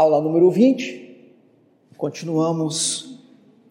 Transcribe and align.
aula 0.00 0.18
número 0.18 0.50
20, 0.50 1.36
continuamos 1.98 3.20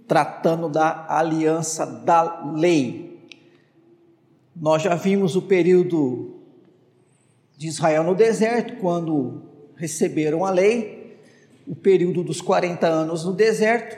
tratando 0.07 0.69
da 0.69 1.07
aliança 1.09 1.87
da 1.87 2.43
lei. 2.53 3.27
Nós 4.55 4.83
já 4.83 4.93
vimos 4.93 5.35
o 5.35 5.41
período 5.41 6.35
de 7.57 7.67
Israel 7.67 8.03
no 8.03 8.13
deserto, 8.13 8.79
quando 8.79 9.41
receberam 9.75 10.45
a 10.45 10.51
lei, 10.51 11.19
o 11.65 11.75
período 11.75 12.23
dos 12.23 12.41
40 12.41 12.85
anos 12.85 13.25
no 13.25 13.33
deserto, 13.33 13.97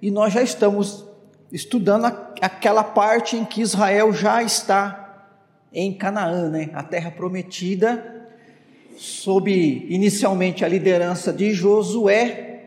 e 0.00 0.10
nós 0.10 0.32
já 0.32 0.42
estamos 0.42 1.04
estudando 1.52 2.06
aquela 2.40 2.84
parte 2.84 3.36
em 3.36 3.44
que 3.44 3.60
Israel 3.60 4.14
já 4.14 4.42
está 4.42 5.28
em 5.70 5.92
Canaã, 5.92 6.48
né? 6.48 6.70
a 6.72 6.82
terra 6.82 7.10
prometida 7.10 8.25
sob 8.96 9.50
inicialmente 9.88 10.64
a 10.64 10.68
liderança 10.68 11.32
de 11.32 11.52
Josué, 11.52 12.60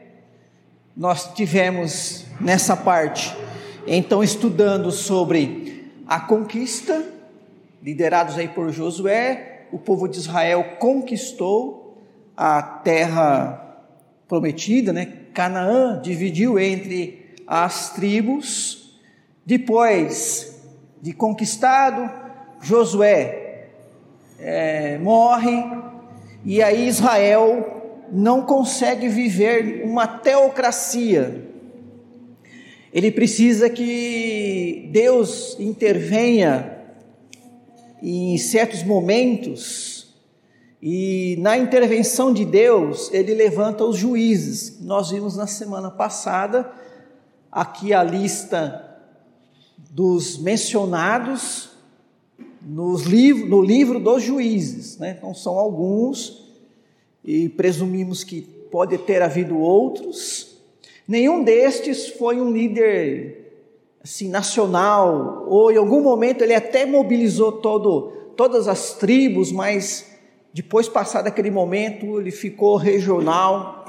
nós 0.96 1.34
tivemos 1.34 2.26
nessa 2.40 2.76
parte, 2.76 3.36
então 3.88 4.24
estudando 4.24 4.92
sobre 4.92 5.92
a 6.08 6.20
conquista, 6.20 7.04
liderados 7.82 8.38
aí 8.38 8.48
por 8.48 8.72
Josué, 8.72 9.68
o 9.72 9.78
povo 9.78 10.08
de 10.08 10.18
Israel 10.18 10.78
conquistou 10.80 11.98
a 12.36 12.62
terra 12.62 13.78
prometida, 14.28 14.94
né? 14.94 15.06
Canaã 15.34 16.02
dividiu 16.02 16.60
entre 16.60 17.36
as 17.46 17.92
tribos. 17.94 19.00
Depois 19.46 20.62
de 21.02 21.14
conquistado, 21.14 22.10
Josué 22.62 23.68
é, 24.40 24.98
morre, 24.98 25.64
e 26.46 26.62
aí 26.62 26.88
Israel 26.88 28.08
não 28.12 28.42
consegue 28.42 29.08
viver 29.08 29.84
uma 29.86 30.08
teocracia. 30.08 31.48
Ele 32.92 33.12
precisa 33.12 33.70
que 33.70 34.90
Deus 34.92 35.56
intervenha 35.60 36.78
em 38.02 38.38
certos 38.38 38.82
momentos, 38.84 40.00
e 40.82 41.36
na 41.40 41.58
intervenção 41.58 42.34
de 42.34 42.46
Deus, 42.46 43.12
ele 43.12 43.34
levanta 43.34 43.84
os 43.84 43.98
juízes. 43.98 44.80
Nós 44.80 45.10
vimos 45.12 45.36
na 45.36 45.46
semana 45.46 45.92
passada 45.92 46.72
aqui 47.52 47.94
a 47.94 48.02
lista 48.02 48.86
dos 49.92 50.38
mencionados 50.38 51.69
nos 52.62 53.04
livro, 53.04 53.48
no 53.48 53.62
livro 53.62 54.00
dos 54.00 54.24
juízes. 54.24 54.98
Né? 54.98 55.16
Então, 55.18 55.34
são 55.34 55.58
alguns, 55.58 56.50
e 57.24 57.50
presumimos 57.50 58.24
que 58.24 58.42
pode 58.42 58.98
ter 58.98 59.22
havido 59.22 59.58
outros. 59.58 60.58
Nenhum 61.08 61.44
destes 61.44 62.10
foi 62.10 62.40
um 62.40 62.52
líder 62.52 63.40
assim, 64.04 64.30
nacional, 64.30 65.46
ou 65.48 65.72
em 65.72 65.78
algum 65.78 66.02
momento 66.02 66.44
ele 66.44 66.54
até 66.54 66.86
mobilizou 66.86 67.52
todo, 67.52 68.14
todas 68.36 68.68
as 68.68 68.94
tribos, 68.94 69.52
mas 69.52 70.10
depois, 70.54 70.90
passado 70.90 71.28
aquele 71.28 71.52
momento, 71.52 72.20
ele 72.20 72.32
ficou 72.32 72.76
regional, 72.76 73.86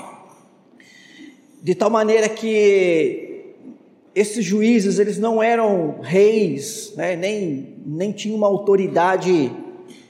de 1.63 1.75
tal 1.75 1.91
maneira 1.91 2.29
que 2.29 3.30
esses 4.15 4.45
juízes 4.45 4.99
eles 4.99 5.19
não 5.19 5.43
eram 5.43 6.01
reis, 6.01 6.93
né, 6.97 7.17
nem, 7.17 7.77
nem 7.87 8.13
tinham 8.13 8.37
uma 8.37 8.47
autoridade 8.47 9.53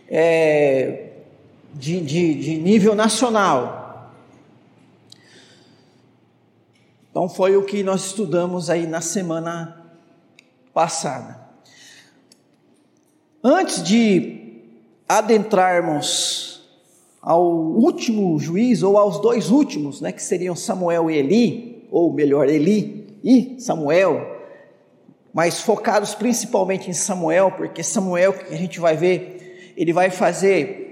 é, 0.08 1.10
de, 1.74 2.00
de, 2.00 2.34
de 2.34 2.56
nível 2.56 2.94
nacional. 2.94 4.12
Então 7.10 7.28
foi 7.28 7.56
o 7.56 7.64
que 7.64 7.82
nós 7.82 8.06
estudamos 8.06 8.70
aí 8.70 8.86
na 8.86 9.00
semana 9.00 9.92
passada. 10.72 11.40
Antes 13.42 13.82
de 13.82 14.62
adentrarmos 15.08 16.50
ao 17.20 17.44
último 17.44 18.38
juiz, 18.38 18.82
ou 18.82 18.96
aos 18.96 19.20
dois 19.20 19.50
últimos, 19.50 20.00
né, 20.00 20.12
que 20.12 20.22
seriam 20.22 20.54
Samuel 20.54 21.10
e 21.10 21.16
Eli, 21.16 21.88
ou 21.90 22.12
melhor, 22.12 22.48
Eli, 22.48 22.99
e 23.22 23.56
Samuel, 23.58 24.38
mas 25.32 25.60
focados 25.60 26.14
principalmente 26.14 26.90
em 26.90 26.92
Samuel, 26.92 27.52
porque 27.52 27.82
Samuel, 27.82 28.32
que 28.32 28.52
a 28.52 28.56
gente 28.56 28.80
vai 28.80 28.96
ver, 28.96 29.72
ele 29.76 29.92
vai 29.92 30.10
fazer 30.10 30.90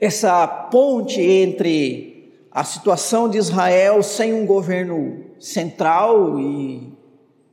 essa 0.00 0.46
ponte 0.46 1.20
entre 1.20 2.10
a 2.50 2.64
situação 2.64 3.28
de 3.28 3.38
Israel 3.38 4.02
sem 4.02 4.32
um 4.32 4.44
governo 4.44 5.24
central 5.38 6.38
e, 6.40 6.92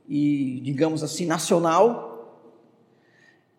e 0.07 0.61
digamos 0.63 1.03
assim, 1.03 1.25
nacional, 1.25 2.07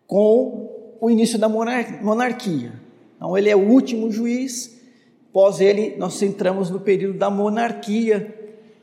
com 0.05 0.97
o 0.99 1.09
início 1.09 1.39
da 1.39 1.47
monarquia. 1.47 2.73
Então, 3.15 3.37
ele 3.37 3.49
é 3.49 3.55
o 3.55 3.69
último 3.69 4.11
juiz, 4.11 4.81
após 5.29 5.61
ele, 5.61 5.95
nós 5.97 6.21
entramos 6.21 6.69
no 6.69 6.79
período 6.79 7.17
da 7.17 7.29
monarquia, 7.29 8.38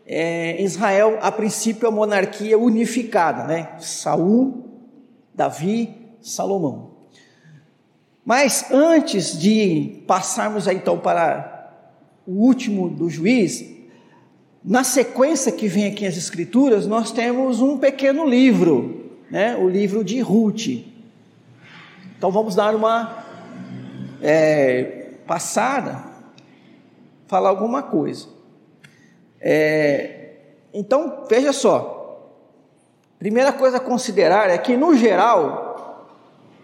é, 0.07 0.63
Israel, 0.63 1.19
a 1.21 1.33
princípio, 1.33 1.89
a 1.89 1.91
monarquia 1.91 2.57
unificada, 2.57 3.45
né? 3.45 3.71
Saul, 3.81 4.65
Davi, 5.35 5.95
Salomão. 6.21 6.93
Mas 8.25 8.71
antes 8.71 9.39
de 9.39 10.03
passarmos 10.07 10.67
então 10.69 10.99
para 10.99 11.73
o 12.27 12.45
último 12.45 12.89
do 12.89 13.11
juiz, 13.11 13.65
na 14.65 14.85
sequência 14.85 15.51
que 15.51 15.69
vem 15.69 15.87
aqui 15.87 16.07
as 16.07 16.17
escrituras, 16.17 16.87
nós 16.87 17.11
temos 17.11 17.61
um 17.61 17.79
pequeno 17.79 18.25
livro, 18.25 19.13
né? 19.31 19.57
O 19.57 19.69
livro 19.69 20.05
de 20.05 20.21
Ruth. 20.21 20.69
Então 22.17 22.31
vamos 22.31 22.55
dar 22.55 22.75
uma 22.75 23.25
é, 24.23 25.11
passada, 25.27 26.05
falar 27.27 27.49
alguma 27.49 27.83
coisa. 27.83 28.36
É, 29.41 30.31
então, 30.73 31.25
veja 31.29 31.53
só. 31.53 31.97
Primeira 33.19 33.53
coisa 33.53 33.79
a 33.79 33.81
considerar 33.81 34.51
é 34.51 34.59
que, 34.59 34.77
no 34.77 34.97
geral, 34.97 36.09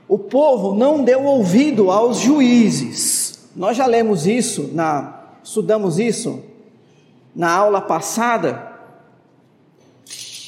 o 0.07 0.19
povo 0.19 0.75
não 0.75 1.03
deu 1.03 1.25
ouvido 1.25 1.91
aos 1.91 2.19
juízes. 2.19 3.49
Nós 3.57 3.77
já 3.77 3.87
lemos 3.87 4.27
isso, 4.27 4.71
na, 4.73 5.23
estudamos 5.43 5.99
isso 5.99 6.43
na 7.35 7.51
aula 7.51 7.81
passada. 7.81 8.71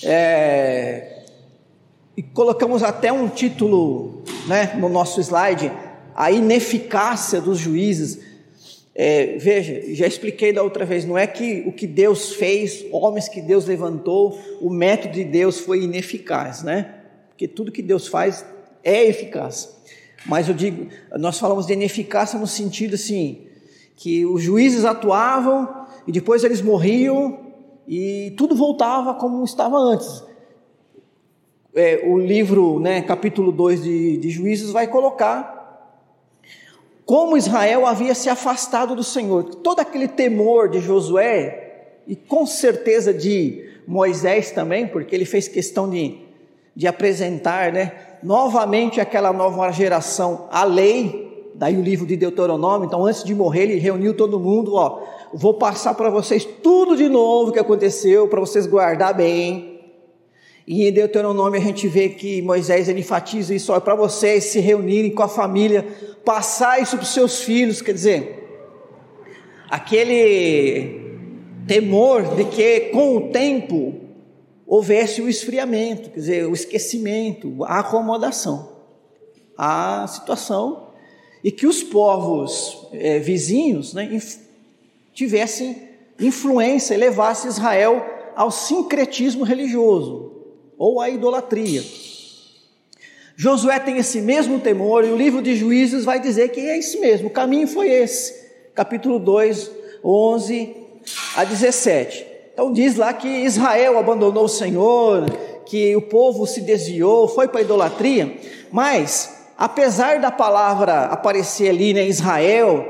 É, 0.03 1.25
e 2.17 2.23
colocamos 2.23 2.83
até 2.83 3.11
um 3.11 3.29
título 3.29 4.23
né, 4.47 4.75
no 4.79 4.89
nosso 4.89 5.21
slide, 5.21 5.73
a 6.15 6.31
ineficácia 6.31 7.41
dos 7.41 7.59
juízes. 7.59 8.21
É, 8.95 9.37
veja, 9.39 9.95
já 9.95 10.07
expliquei 10.07 10.53
da 10.53 10.63
outra 10.63 10.85
vez, 10.85 11.05
não 11.05 11.19
é 11.19 11.27
que 11.27 11.65
o 11.67 11.73
que 11.73 11.87
Deus 11.87 12.35
fez, 12.35 12.87
homens 12.93 13.29
que 13.29 13.41
Deus 13.41 13.67
levantou, 13.67 14.39
o 14.61 14.71
método 14.71 15.15
de 15.15 15.25
Deus 15.25 15.59
foi 15.59 15.83
ineficaz, 15.83 16.63
né? 16.63 16.95
Porque 17.29 17.49
tudo 17.49 17.73
que 17.73 17.83
Deus 17.83 18.07
faz 18.07 18.47
é 18.85 19.05
eficaz. 19.05 19.75
Mas 20.27 20.49
eu 20.49 20.55
digo, 20.55 20.89
nós 21.19 21.39
falamos 21.41 21.67
de 21.67 21.73
ineficácia 21.73 22.39
no 22.39 22.47
sentido 22.47 22.95
assim, 22.95 23.47
que 23.97 24.25
os 24.25 24.43
juízes 24.43 24.85
atuavam 24.85 25.87
e 26.07 26.13
depois 26.13 26.45
eles 26.45 26.63
morriam 26.63 27.39
e 27.89 28.33
tudo 28.37 28.55
voltava 28.55 29.15
como 29.15 29.45
estava 29.45 29.77
antes. 29.77 30.23
É, 31.75 32.05
o 32.07 32.17
livro, 32.17 32.79
né, 32.79 33.03
capítulo 33.03 33.51
2 33.51 33.83
de, 33.83 34.17
de 34.19 34.31
Juízes, 34.31 34.71
vai 34.71 34.87
colocar 34.87 35.54
como 37.07 37.37
Israel 37.37 37.87
havia 37.87 38.15
se 38.15 38.29
afastado 38.29 38.95
do 38.95 39.05
Senhor. 39.05 39.45
Todo 39.45 39.81
aquele 39.81 40.09
temor 40.09 40.69
de 40.69 40.81
Josué, 40.81 41.65
e 42.07 42.15
com 42.15 42.47
certeza 42.47 43.13
de 43.13 43.69
Moisés 43.87 44.51
também, 44.51 44.87
porque 44.87 45.15
ele 45.15 45.25
fez 45.25 45.49
questão 45.49 45.89
de, 45.89 46.19
de 46.75 46.87
apresentar 46.87 47.73
né, 47.73 47.93
novamente 48.23 49.01
aquela 49.01 49.33
nova 49.33 49.71
geração 49.71 50.49
a 50.51 50.65
lei, 50.65 51.53
daí 51.55 51.77
o 51.77 51.83
livro 51.83 52.07
de 52.07 52.17
Deuteronômio. 52.17 52.87
Então, 52.87 53.05
antes 53.05 53.23
de 53.25 53.35
morrer, 53.35 53.65
ele 53.65 53.79
reuniu 53.79 54.15
todo 54.15 54.41
mundo: 54.41 54.75
ó, 54.75 55.03
vou 55.33 55.55
passar 55.55 55.95
para 55.95 56.11
vocês 56.11 56.45
tudo 56.45 56.97
de 56.97 57.09
novo 57.09 57.53
que 57.53 57.59
aconteceu, 57.59 58.29
para 58.29 58.41
vocês 58.41 58.67
guardar 58.67 59.15
bem. 59.15 59.75
E 60.67 60.89
em 60.89 60.93
Deuteronômio 60.93 61.61
a 61.61 61.63
gente 61.63 61.87
vê 61.87 62.09
que 62.09 62.41
Moisés 62.41 62.89
enfatiza 62.89 63.55
isso, 63.55 63.75
é 63.75 63.81
para 63.81 63.95
vocês 63.95 64.45
se 64.45 64.61
reunirem 64.61 65.11
com 65.11 65.23
a 65.23 65.29
família, 65.29 65.87
passar 66.25 66.81
isso 66.81 66.97
para 66.97 67.05
os 67.05 67.13
seus 67.13 67.43
filhos, 67.43 67.83
quer 67.83 67.93
dizer, 67.93 68.45
aquele 69.69 71.03
temor 71.67 72.35
de 72.35 72.45
que 72.45 72.81
com 72.91 73.17
o 73.17 73.31
tempo 73.31 74.01
houvesse 74.67 75.21
o 75.21 75.29
esfriamento, 75.29 76.11
quer 76.11 76.21
dizer, 76.21 76.47
o 76.47 76.53
esquecimento, 76.53 77.63
a 77.65 77.81
acomodação, 77.81 78.73
a 79.57 80.07
situação, 80.09 80.89
e 81.43 81.51
que 81.51 81.67
os 81.67 81.83
povos 81.83 82.89
é, 82.93 83.19
vizinhos 83.19 83.93
né, 83.93 84.19
tivessem 85.13 85.89
influência 86.19 86.95
e 86.95 86.97
levasse 86.97 87.49
Israel 87.49 88.03
ao 88.35 88.51
sincretismo 88.51 89.45
religioso 89.45 90.33
ou 90.79 91.01
à 91.01 91.11
idolatria. 91.11 91.85
Josué 93.37 93.81
tem 93.81 93.99
esse 93.99 94.21
mesmo 94.21 94.61
temor 94.61 95.05
e 95.05 95.11
o 95.11 95.17
livro 95.17 95.43
de 95.43 95.57
Juízes 95.57 96.05
vai 96.05 96.21
dizer 96.21 96.51
que 96.51 96.61
é 96.61 96.79
esse 96.79 96.99
mesmo, 97.01 97.27
o 97.29 97.33
caminho 97.33 97.67
foi 97.67 97.89
esse. 97.89 98.45
Capítulo 98.75 99.19
2, 99.19 99.71
11 100.05 100.77
a 101.37 101.45
17. 101.45 102.27
Então 102.53 102.73
diz 102.73 102.95
lá 102.97 103.13
que 103.13 103.27
Israel 103.27 103.99
abandonou 103.99 104.45
o 104.45 104.49
Senhor, 104.49 105.25
que 105.67 105.97
o 105.97 106.03
povo 106.03 106.47
se 106.47 106.61
desviou, 106.61 107.27
foi 107.27 107.49
para 107.49 107.59
a 107.61 107.63
idolatria, 107.63 108.37
mas 108.71 109.51
apesar 109.59 110.21
da 110.21 110.31
palavra 110.31 111.07
aparecer 111.07 111.71
ali, 111.71 111.93
né, 111.93 112.07
Israel, 112.07 112.87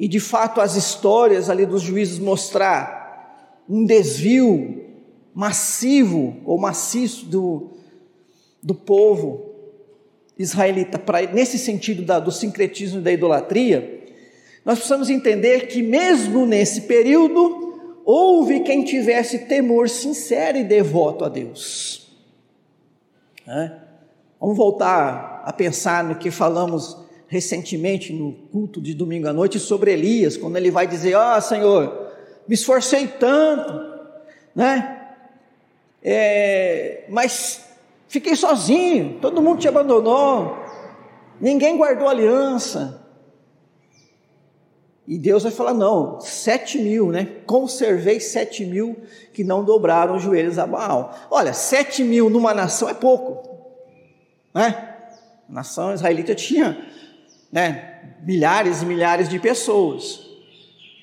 e 0.00 0.08
de 0.08 0.20
fato 0.20 0.62
as 0.62 0.76
histórias 0.76 1.50
ali 1.50 1.66
dos 1.66 1.82
juízes 1.82 2.18
mostrar 2.18 3.62
um 3.68 3.84
desvio 3.84 4.82
massivo 5.34 6.36
ou 6.46 6.58
maciço 6.58 7.26
do, 7.26 7.72
do 8.62 8.74
povo 8.74 9.53
israelita, 10.38 10.98
pra, 10.98 11.22
nesse 11.22 11.58
sentido 11.58 12.02
da, 12.02 12.18
do 12.18 12.32
sincretismo 12.32 13.00
e 13.00 13.02
da 13.02 13.12
idolatria, 13.12 14.02
nós 14.64 14.78
precisamos 14.78 15.10
entender 15.10 15.66
que 15.68 15.82
mesmo 15.82 16.46
nesse 16.46 16.82
período, 16.82 18.00
houve 18.04 18.60
quem 18.60 18.84
tivesse 18.84 19.40
temor 19.40 19.88
sincero 19.88 20.58
e 20.58 20.64
devoto 20.64 21.24
a 21.24 21.28
Deus. 21.28 22.08
É? 23.46 23.70
Vamos 24.40 24.56
voltar 24.56 25.42
a 25.44 25.52
pensar 25.52 26.02
no 26.04 26.16
que 26.16 26.30
falamos 26.30 26.96
recentemente 27.28 28.12
no 28.12 28.32
culto 28.32 28.80
de 28.80 28.94
domingo 28.94 29.28
à 29.28 29.32
noite 29.32 29.58
sobre 29.58 29.92
Elias, 29.92 30.36
quando 30.36 30.56
ele 30.56 30.70
vai 30.70 30.86
dizer: 30.86 31.14
Ah, 31.14 31.36
oh, 31.38 31.40
Senhor, 31.40 32.12
me 32.46 32.54
esforcei 32.54 33.06
tanto, 33.06 33.72
né? 34.54 35.00
É, 36.02 37.04
mas 37.08 37.64
fiquei 38.08 38.36
sozinho, 38.36 39.18
todo 39.20 39.42
mundo 39.42 39.60
te 39.60 39.68
abandonou, 39.68 40.56
ninguém 41.40 41.76
guardou 41.76 42.08
aliança. 42.08 43.02
E 45.06 45.18
Deus 45.18 45.42
vai 45.42 45.52
falar: 45.52 45.74
não, 45.74 46.20
sete 46.20 46.78
mil, 46.78 47.10
né? 47.10 47.28
Conservei 47.46 48.20
sete 48.20 48.64
mil 48.64 48.96
que 49.32 49.44
não 49.44 49.62
dobraram 49.62 50.16
os 50.16 50.22
joelhos 50.22 50.58
a 50.58 50.66
Baal. 50.66 51.14
Olha, 51.30 51.52
sete 51.52 52.02
mil 52.02 52.30
numa 52.30 52.54
nação 52.54 52.88
é 52.88 52.94
pouco, 52.94 53.48
né? 54.54 54.94
A 55.48 55.52
nação 55.52 55.92
israelita 55.92 56.34
tinha 56.34 56.86
né, 57.52 58.16
milhares 58.24 58.82
e 58.82 58.86
milhares 58.86 59.28
de 59.28 59.38
pessoas, 59.38 60.26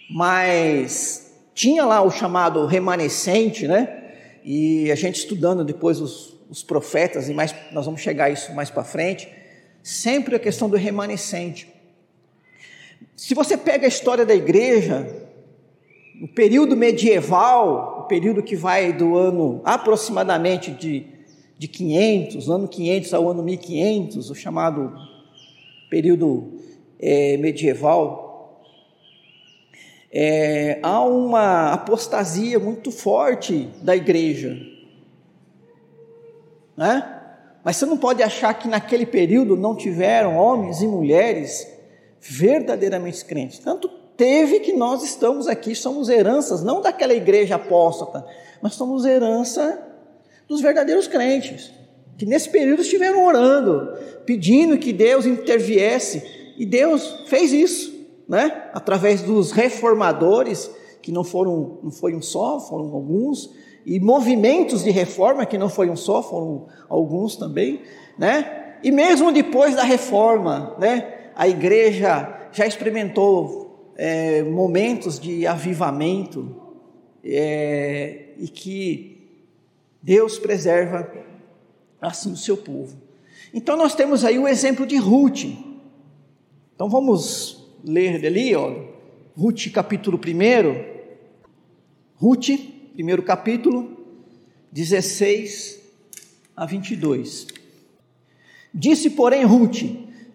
mas 0.09 1.31
tinha 1.53 1.85
lá 1.85 2.01
o 2.01 2.09
chamado 2.09 2.65
remanescente, 2.65 3.67
né? 3.67 3.99
E 4.43 4.91
a 4.91 4.95
gente 4.95 5.19
estudando 5.19 5.63
depois 5.63 6.01
os, 6.01 6.35
os 6.51 6.61
profetas, 6.61 7.29
e 7.29 7.33
mais, 7.33 7.55
nós 7.71 7.85
vamos 7.85 8.01
chegar 8.01 8.25
a 8.25 8.29
isso 8.29 8.53
mais 8.53 8.69
para 8.69 8.83
frente, 8.83 9.29
sempre 9.81 10.35
a 10.35 10.39
questão 10.39 10.69
do 10.69 10.75
remanescente. 10.75 11.71
Se 13.15 13.33
você 13.33 13.55
pega 13.55 13.85
a 13.85 13.87
história 13.87 14.25
da 14.25 14.35
igreja, 14.35 15.07
no 16.19 16.27
período 16.27 16.75
medieval, 16.75 18.01
o 18.01 18.03
período 18.03 18.43
que 18.43 18.55
vai 18.55 18.91
do 18.91 19.15
ano 19.15 19.61
aproximadamente 19.63 20.71
de, 20.71 21.05
de 21.57 21.69
500, 21.69 22.49
ano 22.49 22.67
500 22.67 23.13
ao 23.13 23.29
ano 23.29 23.43
1500, 23.43 24.29
o 24.29 24.35
chamado 24.35 24.93
período 25.89 26.59
é, 26.99 27.37
medieval, 27.37 28.61
é, 30.11 30.79
há 30.83 31.01
uma 31.01 31.71
apostasia 31.71 32.59
muito 32.59 32.91
forte 32.91 33.69
da 33.81 33.95
igreja. 33.95 34.70
Né? 36.81 37.07
Mas 37.63 37.77
você 37.77 37.85
não 37.85 37.95
pode 37.95 38.23
achar 38.23 38.55
que 38.55 38.67
naquele 38.67 39.05
período 39.05 39.55
não 39.55 39.75
tiveram 39.75 40.35
homens 40.35 40.81
e 40.81 40.87
mulheres 40.87 41.67
verdadeiramente 42.19 43.23
crentes. 43.23 43.59
Tanto 43.59 43.87
teve 44.17 44.61
que 44.61 44.73
nós 44.73 45.03
estamos 45.03 45.47
aqui, 45.47 45.75
somos 45.75 46.09
heranças, 46.09 46.63
não 46.63 46.81
daquela 46.81 47.13
igreja 47.13 47.53
apóstata, 47.53 48.25
mas 48.63 48.73
somos 48.73 49.05
herança 49.05 49.79
dos 50.47 50.59
verdadeiros 50.59 51.07
crentes, 51.07 51.71
que 52.17 52.25
nesse 52.25 52.49
período 52.49 52.81
estiveram 52.81 53.23
orando, 53.23 53.95
pedindo 54.25 54.75
que 54.75 54.91
Deus 54.91 55.27
interviesse, 55.27 56.23
e 56.57 56.65
Deus 56.65 57.25
fez 57.27 57.53
isso 57.53 57.93
né? 58.27 58.71
através 58.73 59.21
dos 59.21 59.51
reformadores, 59.51 60.71
que 60.99 61.11
não 61.11 61.23
foram, 61.23 61.77
não 61.83 61.91
foi 61.91 62.15
um 62.15 62.23
só, 62.23 62.59
foram 62.59 62.91
alguns, 62.91 63.51
e 63.85 63.99
movimentos 63.99 64.83
de 64.83 64.91
reforma, 64.91 65.45
que 65.45 65.57
não 65.57 65.69
foi 65.69 65.89
um 65.89 65.95
só, 65.95 66.21
foram 66.21 66.67
alguns 66.89 67.35
também, 67.35 67.81
né? 68.17 68.77
E 68.83 68.91
mesmo 68.91 69.31
depois 69.31 69.75
da 69.75 69.83
reforma, 69.83 70.75
né? 70.79 71.31
A 71.35 71.47
igreja 71.47 72.49
já 72.51 72.65
experimentou 72.65 73.93
é, 73.95 74.43
momentos 74.43 75.19
de 75.19 75.45
avivamento 75.47 76.55
é, 77.23 78.29
e 78.37 78.47
que 78.47 79.29
Deus 80.01 80.39
preserva 80.39 81.09
assim 82.01 82.31
o 82.31 82.37
seu 82.37 82.57
povo. 82.57 82.97
Então 83.53 83.77
nós 83.77 83.93
temos 83.93 84.25
aí 84.25 84.39
o 84.39 84.47
exemplo 84.47 84.85
de 84.85 84.97
Ruth. 84.97 85.45
Então 86.75 86.89
vamos 86.89 87.67
ler 87.83 88.25
ali, 88.25 88.55
ó, 88.55 88.73
Ruth 89.37 89.71
capítulo 89.71 90.19
1, 90.19 90.91
Ruth, 92.15 92.49
primeiro 93.01 93.23
capítulo, 93.23 93.97
16 94.71 95.79
a 96.55 96.67
22. 96.67 97.47
Disse, 98.71 99.09
porém, 99.09 99.43
Ruth: 99.43 99.81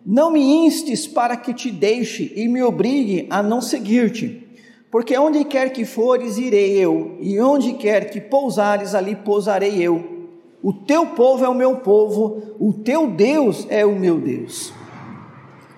Não 0.05 0.33
me 0.33 0.41
instes 0.41 1.07
para 1.07 1.37
que 1.37 1.55
te 1.55 1.71
deixe 1.71 2.33
e 2.35 2.49
me 2.49 2.61
obrigue 2.65 3.29
a 3.31 3.41
não 3.41 3.61
seguir-te, 3.61 4.49
porque 4.91 5.17
onde 5.17 5.45
quer 5.45 5.71
que 5.73 5.85
fores, 5.85 6.39
irei 6.39 6.73
eu, 6.73 7.17
e 7.21 7.39
onde 7.39 7.75
quer 7.75 8.11
que 8.11 8.21
pousares, 8.21 8.97
ali 8.97 9.15
pousarei 9.15 9.81
eu. 9.81 10.27
O 10.61 10.73
teu 10.73 11.07
povo 11.07 11.45
é 11.45 11.49
o 11.49 11.55
meu 11.55 11.77
povo, 11.77 12.57
o 12.59 12.73
teu 12.73 13.07
Deus 13.07 13.65
é 13.71 13.87
o 13.87 13.95
meu 13.95 14.19
Deus. 14.19 14.73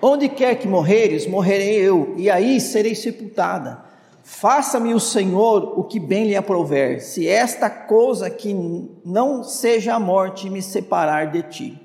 Onde 0.01 0.27
quer 0.27 0.55
que 0.55 0.67
morreres, 0.67 1.27
morrerei 1.27 1.75
eu, 1.75 2.15
e 2.17 2.31
aí 2.31 2.59
serei 2.59 2.95
sepultada. 2.95 3.88
Faça-me 4.31 4.93
o 4.93 4.99
Senhor 4.99 5.73
o 5.77 5.83
que 5.83 5.99
bem 5.99 6.27
lhe 6.27 6.35
aprouver, 6.35 7.01
se 7.01 7.27
esta 7.27 7.67
coisa 7.67 8.29
que 8.29 8.53
não 9.03 9.43
seja 9.43 9.95
a 9.95 9.99
morte 9.99 10.51
me 10.51 10.61
separar 10.61 11.31
de 11.31 11.41
ti. 11.41 11.81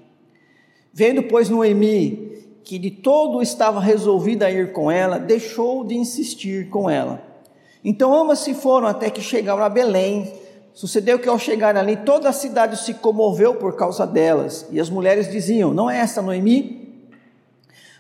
Vendo, 0.93 1.23
pois, 1.23 1.49
Noemi 1.49 2.61
que 2.63 2.79
de 2.79 2.91
todo 2.91 3.41
estava 3.41 3.81
resolvida 3.81 4.47
a 4.47 4.51
ir 4.51 4.73
com 4.73 4.91
ela, 4.91 5.19
deixou 5.19 5.85
de 5.85 5.95
insistir 5.95 6.69
com 6.69 6.89
ela. 6.89 7.23
Então 7.83 8.15
ambas 8.15 8.41
se 8.41 8.53
foram 8.53 8.87
até 8.87 9.09
que 9.09 9.23
chegaram 9.23 9.65
a 9.65 9.69
Belém. 9.69 10.31
Sucedeu 10.75 11.19
que 11.19 11.29
ao 11.29 11.39
chegar 11.39 11.77
ali, 11.77 11.97
toda 11.97 12.29
a 12.29 12.33
cidade 12.33 12.77
se 12.85 12.95
comoveu 12.95 13.55
por 13.55 13.75
causa 13.75 14.07
delas, 14.07 14.69
e 14.71 14.79
as 14.79 14.91
mulheres 14.91 15.33
diziam: 15.33 15.73
Não 15.73 15.91
é 15.91 15.99
esta 15.99 16.21
Noemi? 16.21 17.05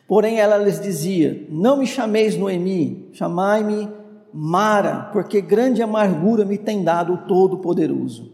Porém 0.06 0.38
ela 0.38 0.58
lhes 0.58 0.78
dizia: 0.78 1.46
Não 1.48 1.78
me 1.78 1.86
chameis 1.86 2.36
Noemi, 2.36 3.08
chamai-me 3.12 4.03
Mara, 4.36 5.10
porque 5.12 5.40
grande 5.40 5.80
amargura 5.80 6.44
me 6.44 6.58
tem 6.58 6.82
dado 6.82 7.12
o 7.12 7.18
Todo-Poderoso. 7.18 8.32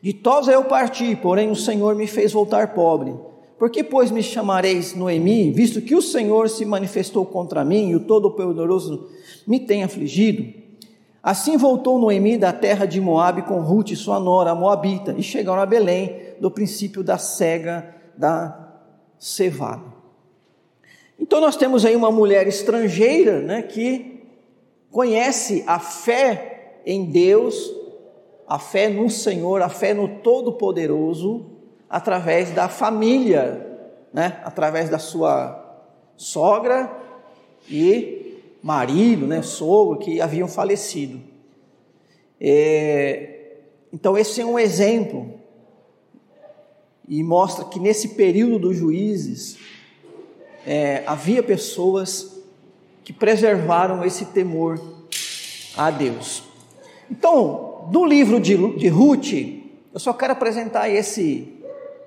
De 0.00 0.14
tosa 0.14 0.52
eu 0.52 0.64
parti, 0.64 1.14
porém 1.14 1.50
o 1.50 1.54
Senhor 1.54 1.94
me 1.94 2.06
fez 2.06 2.32
voltar 2.32 2.72
pobre. 2.72 3.14
Por 3.58 3.68
que, 3.68 3.84
pois, 3.84 4.10
me 4.10 4.22
chamareis 4.22 4.94
Noemi, 4.94 5.50
visto 5.50 5.82
que 5.82 5.94
o 5.94 6.00
Senhor 6.00 6.48
se 6.48 6.64
manifestou 6.64 7.26
contra 7.26 7.62
mim 7.62 7.90
e 7.90 7.96
o 7.96 8.00
Todo-Poderoso 8.00 9.06
me 9.46 9.60
tem 9.60 9.84
afligido? 9.84 10.50
Assim 11.22 11.58
voltou 11.58 11.98
Noemi 11.98 12.38
da 12.38 12.52
terra 12.52 12.86
de 12.86 12.98
Moabe 12.98 13.42
com 13.42 13.60
Ruth, 13.60 13.94
sua 13.96 14.18
nora, 14.18 14.52
a 14.52 14.54
Moabita, 14.54 15.14
e 15.18 15.22
chegaram 15.22 15.60
a 15.60 15.66
Belém, 15.66 16.16
do 16.40 16.50
princípio 16.50 17.02
da 17.02 17.18
cega 17.18 17.94
da 18.16 18.72
cevada. 19.18 19.98
Então 21.20 21.38
nós 21.38 21.56
temos 21.56 21.84
aí 21.84 21.94
uma 21.94 22.10
mulher 22.10 22.46
estrangeira, 22.46 23.40
né, 23.40 23.60
que 23.60 24.17
conhece 24.90 25.64
a 25.66 25.78
fé 25.78 26.80
em 26.84 27.04
Deus, 27.04 27.72
a 28.46 28.58
fé 28.58 28.88
no 28.88 29.10
Senhor, 29.10 29.62
a 29.62 29.68
fé 29.68 29.92
no 29.92 30.20
Todo-Poderoso, 30.20 31.46
através 31.88 32.50
da 32.50 32.68
família, 32.68 33.66
né, 34.12 34.40
através 34.44 34.88
da 34.88 34.98
sua 34.98 35.84
sogra 36.16 36.90
e 37.68 38.40
marido, 38.62 39.26
né, 39.26 39.42
sogro, 39.42 39.98
que 39.98 40.20
haviam 40.20 40.48
falecido. 40.48 41.20
É, 42.40 43.56
então 43.92 44.16
esse 44.16 44.40
é 44.40 44.44
um 44.44 44.58
exemplo 44.58 45.34
e 47.08 47.22
mostra 47.22 47.64
que 47.64 47.80
nesse 47.80 48.10
período 48.10 48.58
dos 48.58 48.76
juízes 48.76 49.58
é, 50.66 51.02
havia 51.06 51.42
pessoas 51.42 52.37
que 53.08 53.12
preservaram 53.14 54.04
esse 54.04 54.26
temor 54.26 54.78
a 55.74 55.90
Deus. 55.90 56.42
Então, 57.10 57.88
do 57.90 58.04
livro 58.04 58.38
de, 58.38 58.54
de 58.76 58.88
Ruth, 58.88 59.32
eu 59.94 59.98
só 59.98 60.12
quero 60.12 60.34
apresentar 60.34 60.90
esse, 60.90 61.58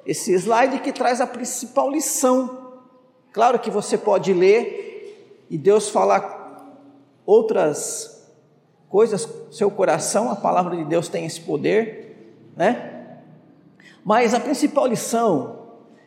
esse 0.06 0.32
slide 0.34 0.78
que 0.78 0.94
traz 0.94 1.20
a 1.20 1.26
principal 1.26 1.90
lição. 1.90 2.76
Claro 3.34 3.58
que 3.58 3.72
você 3.72 3.98
pode 3.98 4.32
ler 4.32 5.44
e 5.50 5.58
Deus 5.58 5.90
falar 5.90 6.78
outras 7.26 8.30
coisas, 8.88 9.28
seu 9.50 9.72
coração, 9.72 10.30
a 10.30 10.36
palavra 10.36 10.78
de 10.78 10.86
Deus 10.86 11.10
tem 11.10 11.26
esse 11.26 11.42
poder, 11.42 12.46
né? 12.56 13.18
Mas 14.06 14.36
a 14.36 14.40
principal 14.40 14.86
lição 14.86 15.62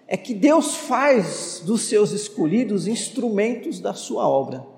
é 0.07 0.17
que 0.17 0.33
Deus 0.33 0.77
faz 0.77 1.61
dos 1.67 1.81
seus 1.83 2.13
escolhidos 2.13 2.87
instrumentos 2.87 3.81
da 3.81 3.93
sua 3.93 4.29
obra. 4.29 4.73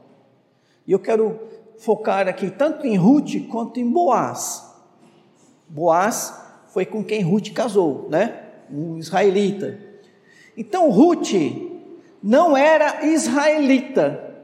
E 0.87 0.93
eu 0.93 0.99
quero 0.99 1.39
focar 1.79 2.29
aqui 2.29 2.51
tanto 2.51 2.87
em 2.87 2.97
Ruth 2.97 3.49
quanto 3.51 3.81
em 3.81 3.91
Boaz. 3.91 4.65
Boaz 5.69 6.35
foi 6.69 6.87
com 6.87 7.03
quem 7.03 7.23
Ruth 7.23 7.53
casou, 7.53 8.09
né? 8.09 8.43
Um 8.71 8.99
israelita. 8.99 9.79
Então 10.57 10.91
Ruth 10.91 11.33
não 12.23 12.57
era 12.57 13.05
israelita, 13.07 14.35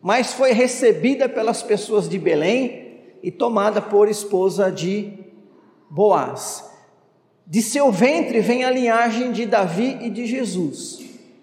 mas 0.00 0.32
foi 0.32 0.52
recebida 0.52 1.28
pelas 1.28 1.62
pessoas 1.62 2.08
de 2.08 2.18
Belém 2.18 3.00
e 3.22 3.30
tomada 3.30 3.80
por 3.80 4.08
esposa 4.08 4.70
de 4.70 5.12
Boaz. 5.90 6.64
De 7.46 7.60
seu 7.60 7.90
ventre 7.90 8.40
vem 8.40 8.64
a 8.64 8.70
linhagem 8.70 9.32
de 9.32 9.46
Davi 9.46 9.98
e 10.00 10.10
de 10.10 10.26
Jesus. 10.26 11.00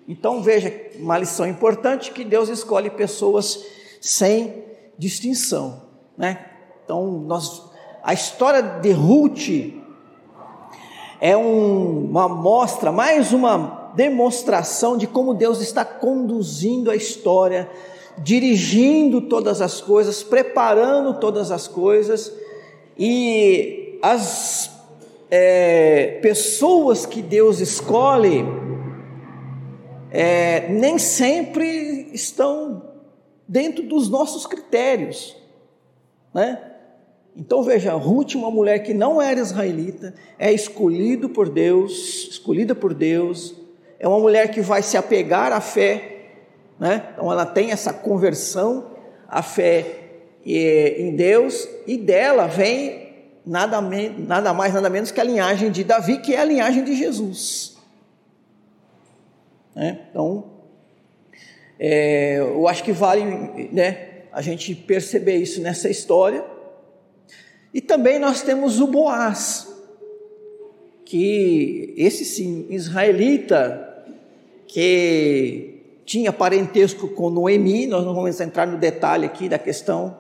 Então 0.08 0.41
veja, 0.41 0.74
uma 0.96 1.17
lição 1.17 1.46
importante 1.46 2.12
que 2.12 2.24
Deus 2.24 2.50
escolhe 2.50 2.89
pessoas 2.89 3.63
sem 4.00 4.63
distinção, 4.98 5.82
né? 6.18 6.46
Então 6.84 7.06
nós, 7.27 7.63
a 8.03 8.13
história 8.13 8.62
de 8.62 8.91
Ruth 8.91 9.50
é 11.22 11.36
um, 11.36 12.06
uma 12.06 12.27
mostra, 12.27 12.91
mais 12.91 13.34
uma 13.34 13.91
demonstração 13.96 14.98
de 14.98 15.08
como 15.08 15.34
Deus 15.34 15.62
está 15.62 15.84
conduzindo 15.84 16.89
a 16.89 16.96
história, 16.96 17.70
dirigindo 18.18 19.22
todas 19.22 19.62
as 19.62 19.82
coisas, 19.82 20.24
preparando 20.24 21.20
todas 21.20 21.51
as 21.51 21.68
coisas 21.68 22.34
e 22.98 24.00
as 24.01 24.72
é, 25.29 26.20
pessoas 26.22 27.06
que 27.06 27.22
Deus 27.22 27.60
escolhe 27.60 28.46
é, 30.12 30.68
nem 30.70 30.98
sempre 30.98 32.10
estão 32.13 32.88
dentro 33.50 33.84
dos 33.84 34.08
nossos 34.08 34.46
critérios, 34.46 35.36
né? 36.32 36.63
Então 37.36 37.63
veja, 37.63 37.94
Ruth, 37.94 38.36
uma 38.36 38.51
mulher 38.51 38.79
que 38.79 38.94
não 38.94 39.20
era 39.20 39.39
israelita, 39.39 40.13
é 40.38 40.53
escolhido 40.53 41.29
por 41.29 41.50
Deus, 41.50 42.27
escolhida 42.29 42.75
por 42.75 42.94
Deus, 42.94 43.56
é 44.00 44.08
uma 44.08 44.20
mulher 44.20 44.51
que 44.51 44.62
vai 44.62 44.84
se 44.84 44.96
apegar 44.96 45.51
à 45.51 45.60
fé, 45.60 46.27
né? 46.79 47.10
Então 47.13 47.32
ela 47.32 47.46
tem 47.46 47.72
essa 47.72 47.91
conversão 47.91 48.91
à 49.27 49.41
fé 49.41 49.96
em 50.46 51.15
Deus 51.15 51.68
e 51.88 51.98
dela 51.98 52.46
vem 52.46 53.10
nada, 53.46 53.82
nada 53.82 54.53
mais, 54.53 54.74
nada 54.74 54.89
menos 54.91 55.10
que 55.10 55.20
a 55.20 55.24
linhagem 55.24 55.72
de 55.72 55.84
Davi, 55.84 56.20
que 56.20 56.36
é 56.36 56.41
a 56.41 56.46
linhagem 56.46 56.84
de 56.84 56.96
Jesus. 56.96 57.77
Né? 59.75 60.08
Então, 60.10 60.59
é, 61.79 62.39
eu 62.39 62.67
acho 62.67 62.83
que 62.83 62.91
vale 62.91 63.24
né, 63.71 64.09
a 64.33 64.41
gente 64.41 64.75
perceber 64.75 65.38
isso 65.38 65.62
nessa 65.62 65.89
história. 65.89 66.43
E 67.74 67.79
também 67.79 68.19
nós 68.19 68.41
temos 68.41 68.81
o 68.81 68.88
Boaz, 68.88 69.67
que 71.05 71.93
esse 71.95 72.25
sim, 72.25 72.67
israelita, 72.69 74.03
que 74.67 75.75
tinha 76.05 76.33
parentesco 76.33 77.07
com 77.07 77.29
Noemi, 77.29 77.88
nós 77.88 78.03
não 78.03 78.13
vamos 78.13 78.39
entrar 78.41 78.67
no 78.67 78.77
detalhe 78.77 79.25
aqui 79.25 79.48
da 79.48 79.57
questão, 79.57 80.17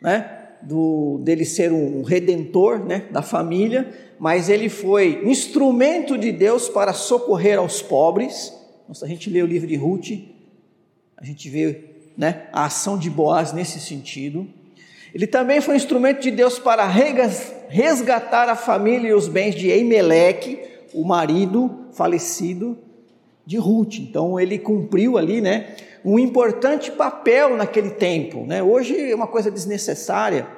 né? 0.00 0.40
do, 0.62 1.18
dele 1.22 1.44
ser 1.44 1.72
um 1.72 2.02
redentor 2.02 2.78
né, 2.84 3.06
da 3.10 3.22
família, 3.22 3.90
mas 4.18 4.48
ele 4.48 4.68
foi 4.68 5.22
instrumento 5.24 6.16
de 6.16 6.30
Deus 6.30 6.68
para 6.68 6.92
socorrer 6.92 7.58
aos 7.58 7.82
pobres. 7.82 8.52
Se 8.92 9.04
a 9.04 9.08
gente 9.08 9.28
lê 9.28 9.42
o 9.42 9.46
livro 9.46 9.66
de 9.66 9.74
Ruth, 9.74 10.10
a 11.22 11.24
gente 11.24 11.48
vê 11.48 11.84
né, 12.18 12.48
a 12.52 12.64
ação 12.64 12.98
de 12.98 13.08
Boaz 13.08 13.52
nesse 13.52 13.78
sentido. 13.78 14.44
Ele 15.14 15.24
também 15.24 15.60
foi 15.60 15.76
instrumento 15.76 16.20
de 16.20 16.32
Deus 16.32 16.58
para 16.58 16.84
resgatar 17.68 18.48
a 18.48 18.56
família 18.56 19.10
e 19.10 19.14
os 19.14 19.28
bens 19.28 19.54
de 19.54 19.68
Eimeleque, 19.68 20.58
o 20.92 21.04
marido 21.04 21.86
falecido 21.92 22.76
de 23.46 23.56
Ruth. 23.56 24.00
Então 24.00 24.40
ele 24.40 24.58
cumpriu 24.58 25.16
ali, 25.16 25.40
né, 25.40 25.76
um 26.04 26.18
importante 26.18 26.90
papel 26.90 27.56
naquele 27.56 27.90
tempo. 27.90 28.44
Né? 28.44 28.60
Hoje 28.60 29.12
é 29.12 29.14
uma 29.14 29.28
coisa 29.28 29.48
desnecessária, 29.48 30.48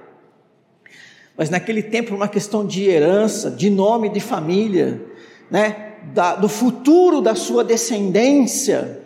mas 1.36 1.50
naquele 1.50 1.82
tempo 1.82 2.14
uma 2.14 2.28
questão 2.28 2.66
de 2.66 2.88
herança, 2.88 3.50
de 3.50 3.68
nome 3.68 4.08
de 4.08 4.20
família, 4.20 5.02
né? 5.50 5.92
da, 6.14 6.36
do 6.36 6.48
futuro 6.48 7.20
da 7.20 7.34
sua 7.34 7.62
descendência. 7.62 9.03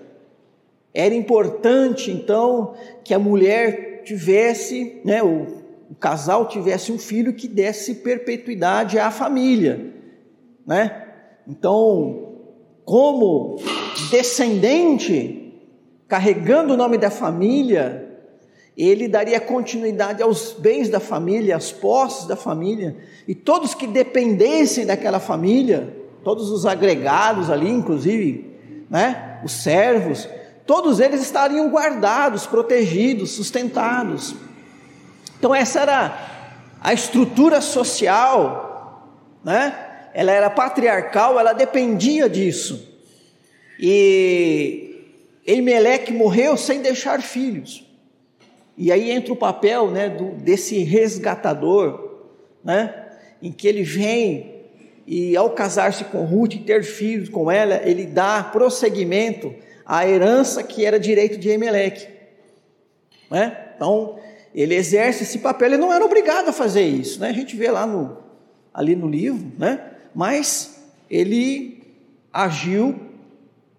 Era 0.92 1.14
importante 1.14 2.11
então 2.11 2.75
que 3.04 3.12
a 3.12 3.18
mulher 3.18 4.02
tivesse, 4.04 5.00
né, 5.04 5.23
o, 5.23 5.47
o 5.90 5.95
casal 5.95 6.49
tivesse 6.49 6.90
um 6.90 6.99
filho 6.99 7.33
que 7.33 7.47
desse 7.47 7.97
perpetuidade 7.97 8.99
à 8.99 9.11
família, 9.11 9.92
né? 10.66 11.04
Então, 11.47 12.28
como 12.85 13.57
descendente, 14.11 15.54
carregando 16.07 16.75
o 16.75 16.76
nome 16.76 16.99
da 16.99 17.11
família, 17.11 18.09
ele 18.76 19.09
daria 19.09 19.40
continuidade 19.40 20.23
aos 20.23 20.52
bens 20.52 20.88
da 20.88 21.00
família, 21.00 21.57
às 21.57 21.73
posses 21.73 22.26
da 22.26 22.37
família, 22.37 22.97
e 23.26 23.35
todos 23.35 23.75
que 23.75 23.87
dependessem 23.87 24.87
daquela 24.87 25.18
família, 25.18 25.92
todos 26.23 26.50
os 26.50 26.64
agregados 26.64 27.50
ali, 27.50 27.68
inclusive, 27.68 28.47
né, 28.88 29.40
os 29.45 29.52
servos, 29.52 30.28
todos 30.68 31.00
eles 31.00 31.22
estariam 31.22 31.70
guardados, 31.70 32.46
protegidos, 32.46 33.30
sustentados. 33.30 34.34
Então 35.38 35.54
essa 35.54 35.80
era 35.80 36.28
a 36.78 36.92
estrutura 36.92 37.62
social, 37.62 39.08
né? 39.42 40.10
Ela 40.12 40.30
era 40.30 40.50
patriarcal, 40.50 41.40
ela 41.40 41.54
dependia 41.54 42.28
disso. 42.28 42.87
E 43.80 45.06
Elimeleque 45.46 46.12
morreu 46.12 46.54
sem 46.58 46.82
deixar 46.82 47.22
filhos. 47.22 47.82
E 48.76 48.92
aí 48.92 49.10
entra 49.10 49.32
o 49.32 49.37
papel 49.37 49.90
né, 49.90 50.10
do, 50.10 50.32
desse 50.32 50.80
resgatador, 50.80 52.26
né, 52.62 53.06
em 53.40 53.50
que 53.50 53.66
ele 53.66 53.82
vem 53.82 54.54
e 55.06 55.34
ao 55.34 55.48
casar-se 55.50 56.04
com 56.04 56.26
Ruth 56.26 56.56
e 56.56 56.58
ter 56.58 56.84
filhos 56.84 57.30
com 57.30 57.50
ela, 57.50 57.80
ele 57.88 58.04
dá 58.04 58.42
prosseguimento 58.42 59.54
à 59.88 60.07
herança 60.07 60.62
que 60.62 60.85
era 60.85 61.00
direito 61.00 61.38
de 61.38 61.49
Emeleque. 61.49 62.07
Né? 63.30 63.71
Então, 63.75 64.18
ele 64.54 64.75
exerce 64.75 65.23
esse 65.23 65.38
papel, 65.38 65.68
ele 65.68 65.78
não 65.78 65.90
era 65.90 66.04
obrigado 66.04 66.50
a 66.50 66.52
fazer 66.52 66.83
isso, 66.83 67.18
né? 67.21 67.30
a 67.30 67.33
gente 67.33 67.57
vê 67.57 67.71
lá 67.71 67.87
no, 67.87 68.18
ali 68.75 68.95
no 68.95 69.09
livro, 69.09 69.50
né? 69.59 69.80
mas 70.14 70.85
ele 71.11 71.83
agiu 72.30 73.00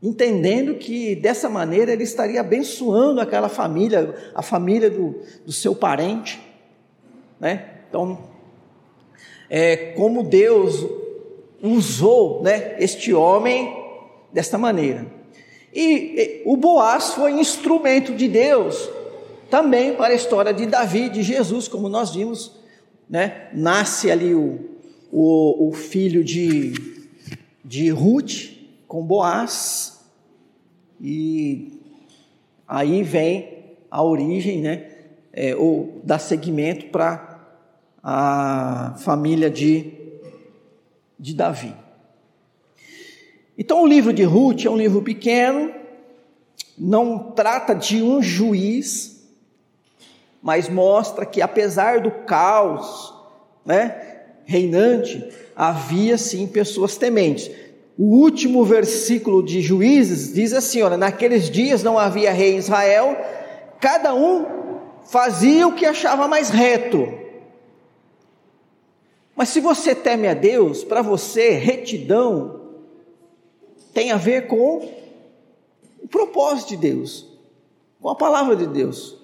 entendendo 0.01 0.75
que 0.75 1.15
dessa 1.15 1.47
maneira 1.47 1.91
ele 1.91 2.03
estaria 2.03 2.39
abençoando 2.39 3.21
aquela 3.21 3.49
família, 3.49 4.15
a 4.33 4.41
família 4.41 4.89
do, 4.89 5.21
do 5.45 5.51
seu 5.51 5.75
parente, 5.75 6.41
né? 7.39 7.81
Então, 7.87 8.17
é 9.49 9.93
como 9.93 10.23
Deus 10.23 10.85
usou, 11.61 12.41
né, 12.41 12.77
este 12.79 13.13
homem 13.13 13.75
desta 14.31 14.57
maneira. 14.57 15.18
E, 15.73 15.81
e 15.81 16.41
o 16.45 16.57
Boaz 16.57 17.13
foi 17.13 17.31
instrumento 17.33 18.13
de 18.15 18.27
Deus 18.27 18.89
também 19.49 19.95
para 19.95 20.13
a 20.13 20.15
história 20.15 20.53
de 20.53 20.65
Davi, 20.65 21.09
de 21.09 21.23
Jesus, 21.23 21.67
como 21.67 21.89
nós 21.89 22.13
vimos, 22.13 22.55
né? 23.09 23.49
Nasce 23.53 24.11
ali 24.11 24.33
o, 24.33 24.59
o, 25.11 25.69
o 25.69 25.71
filho 25.73 26.23
de, 26.23 26.73
de 27.63 27.89
Ruth, 27.89 28.51
com 28.87 29.03
Boaz, 29.03 29.99
e 31.01 31.79
aí 32.67 33.03
vem 33.03 33.59
a 33.89 34.03
origem, 34.03 34.61
né, 34.61 34.91
é, 35.33 35.55
ou 35.55 35.99
dá 36.03 36.19
seguimento 36.19 36.87
para 36.87 37.39
a 38.03 38.95
família 38.99 39.49
de, 39.49 39.93
de 41.17 41.33
Davi. 41.33 41.73
Então, 43.61 43.83
o 43.83 43.85
livro 43.85 44.13
de 44.13 44.23
Ruth 44.23 44.63
é 44.65 44.69
um 44.69 44.77
livro 44.77 45.01
pequeno, 45.01 45.69
não 46.77 47.19
trata 47.31 47.75
de 47.75 48.01
um 48.01 48.23
juiz, 48.23 49.21
mas 50.41 50.69
mostra 50.69 51.25
que 51.25 51.41
apesar 51.41 51.99
do 51.99 52.09
caos, 52.09 53.13
né, 53.65 54.21
reinante, 54.45 55.29
havia 55.53 56.17
sim 56.17 56.47
pessoas 56.47 56.95
tementes. 56.95 57.51
O 57.97 58.05
último 58.21 58.63
versículo 58.63 59.43
de 59.43 59.59
Juízes 59.59 60.33
diz 60.33 60.53
assim: 60.53 60.81
olha, 60.81 60.95
naqueles 60.95 61.49
dias 61.49 61.83
não 61.83 61.99
havia 61.99 62.31
rei 62.31 62.53
em 62.53 62.59
Israel, 62.59 63.13
cada 63.81 64.15
um 64.15 64.45
fazia 65.03 65.67
o 65.67 65.73
que 65.73 65.85
achava 65.85 66.29
mais 66.29 66.49
reto. 66.49 67.05
Mas 69.35 69.49
se 69.49 69.59
você 69.59 69.93
teme 69.93 70.29
a 70.29 70.33
Deus, 70.33 70.85
para 70.85 71.01
você, 71.01 71.49
retidão 71.49 72.58
tem 73.93 74.11
a 74.11 74.17
ver 74.17 74.47
com 74.47 74.89
o 76.01 76.07
propósito 76.07 76.69
de 76.69 76.77
Deus, 76.77 77.27
com 78.01 78.09
a 78.09 78.15
palavra 78.15 78.55
de 78.55 78.67
Deus. 78.67 79.17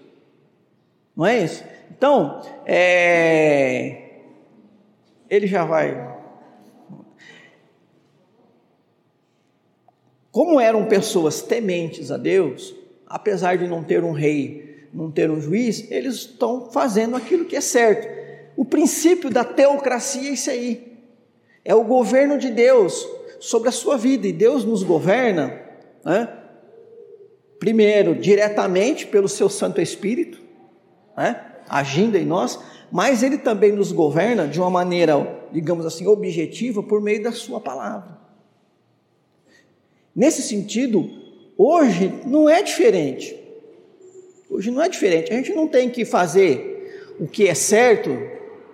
Não 1.15 1.25
é 1.25 1.43
isso? 1.43 1.63
Então, 1.91 2.41
é... 2.65 4.21
ele 5.29 5.47
já 5.47 5.63
vai. 5.63 6.13
Como 10.31 10.59
eram 10.59 10.85
pessoas 10.87 11.41
tementes 11.41 12.11
a 12.11 12.17
Deus, 12.17 12.75
apesar 13.07 13.57
de 13.57 13.67
não 13.67 13.81
ter 13.81 14.03
um 14.03 14.11
rei, 14.11 14.89
não 14.93 15.09
ter 15.09 15.31
um 15.31 15.39
juiz, 15.39 15.89
eles 15.89 16.15
estão 16.15 16.69
fazendo 16.71 17.15
aquilo 17.15 17.45
que 17.45 17.55
é 17.55 17.61
certo. 17.61 18.13
O 18.57 18.65
princípio 18.65 19.29
da 19.29 19.45
teocracia 19.45 20.29
é 20.29 20.33
isso 20.33 20.49
aí. 20.49 20.97
É 21.63 21.73
o 21.73 21.83
governo 21.83 22.37
de 22.37 22.49
Deus 22.49 23.07
sobre 23.39 23.69
a 23.69 23.71
sua 23.71 23.97
vida. 23.97 24.27
E 24.27 24.33
Deus 24.33 24.63
nos 24.63 24.83
governa, 24.83 25.59
né? 26.03 26.29
primeiro, 27.59 28.15
diretamente 28.15 29.07
pelo 29.07 29.27
seu 29.27 29.49
Santo 29.49 29.81
Espírito, 29.81 30.39
né? 31.17 31.53
agindo 31.67 32.17
em 32.17 32.25
nós, 32.25 32.59
mas 32.91 33.23
Ele 33.23 33.37
também 33.37 33.71
nos 33.71 33.91
governa 33.91 34.47
de 34.47 34.59
uma 34.59 34.69
maneira, 34.69 35.47
digamos 35.51 35.85
assim, 35.85 36.07
objetiva, 36.07 36.83
por 36.83 37.01
meio 37.01 37.23
da 37.23 37.31
Sua 37.31 37.59
palavra. 37.59 38.19
Nesse 40.15 40.41
sentido, 40.41 41.09
hoje 41.57 42.21
não 42.25 42.49
é 42.49 42.61
diferente. 42.61 43.35
Hoje 44.49 44.71
não 44.71 44.81
é 44.81 44.87
diferente. 44.87 45.33
A 45.33 45.35
gente 45.35 45.53
não 45.53 45.67
tem 45.67 45.89
que 45.89 46.05
fazer 46.05 47.15
o 47.19 47.27
que 47.27 47.47
é 47.47 47.53
certo, 47.53 48.11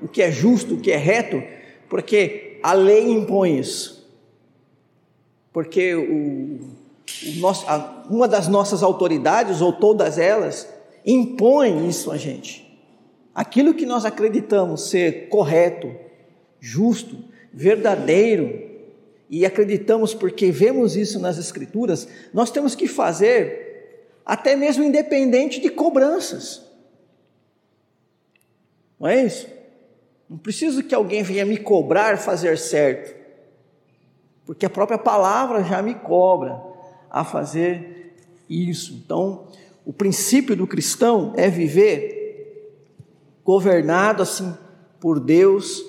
o 0.02 0.08
que 0.08 0.22
é 0.22 0.32
justo, 0.32 0.76
o 0.76 0.80
que 0.80 0.92
é 0.92 0.98
reto, 0.98 1.42
porque 1.90 2.60
a 2.62 2.74
lei 2.74 3.10
impõe 3.10 3.60
isso. 3.60 4.01
Porque 5.52 5.94
o, 5.94 6.60
o 7.30 7.40
nosso, 7.40 7.68
a, 7.68 8.06
uma 8.10 8.28
das 8.28 8.48
nossas 8.48 8.84
autoridades, 8.84 9.62
ou 9.62 9.74
todas 9.74 10.18
elas, 10.18 10.68
impõe 11.06 11.88
isso 11.88 12.12
a 12.12 12.18
gente. 12.18 12.68
Aquilo 13.34 13.74
que 13.74 13.86
nós 13.86 14.06
acreditamos 14.06 14.90
ser 14.90 15.30
correto, 15.30 15.94
justo, 16.60 17.18
verdadeiro, 17.54 18.70
e 19.30 19.46
acreditamos 19.46 20.14
porque 20.14 20.52
vemos 20.52 20.98
isso 20.98 21.18
nas 21.20 21.38
Escrituras, 21.38 22.08
nós 22.34 22.52
temos 22.52 22.76
que 22.76 22.88
fazer, 22.88 24.20
até 24.26 24.56
mesmo 24.56 24.84
independente 24.84 25.62
de 25.62 25.70
cobranças. 25.70 26.62
Não 29.00 29.08
é 29.08 29.26
isso? 29.26 29.48
Não 30.30 30.38
preciso 30.38 30.84
que 30.84 30.94
alguém 30.94 31.24
venha 31.24 31.46
me 31.46 31.58
cobrar 31.58 32.18
fazer 32.18 32.58
certo, 32.58 33.21
porque 34.46 34.66
a 34.66 34.70
própria 34.70 34.98
palavra 34.98 35.64
já 35.64 35.82
me 35.82 35.96
cobra 35.96 36.62
a 37.10 37.24
fazer 37.24 38.16
isso. 38.50 39.02
Então, 39.06 39.48
o 39.86 39.94
princípio 39.94 40.56
do 40.56 40.68
cristão 40.68 41.34
é 41.36 41.50
viver 41.50 42.82
governado 43.44 44.22
assim 44.22 44.54
por 45.00 45.20
Deus 45.20 45.84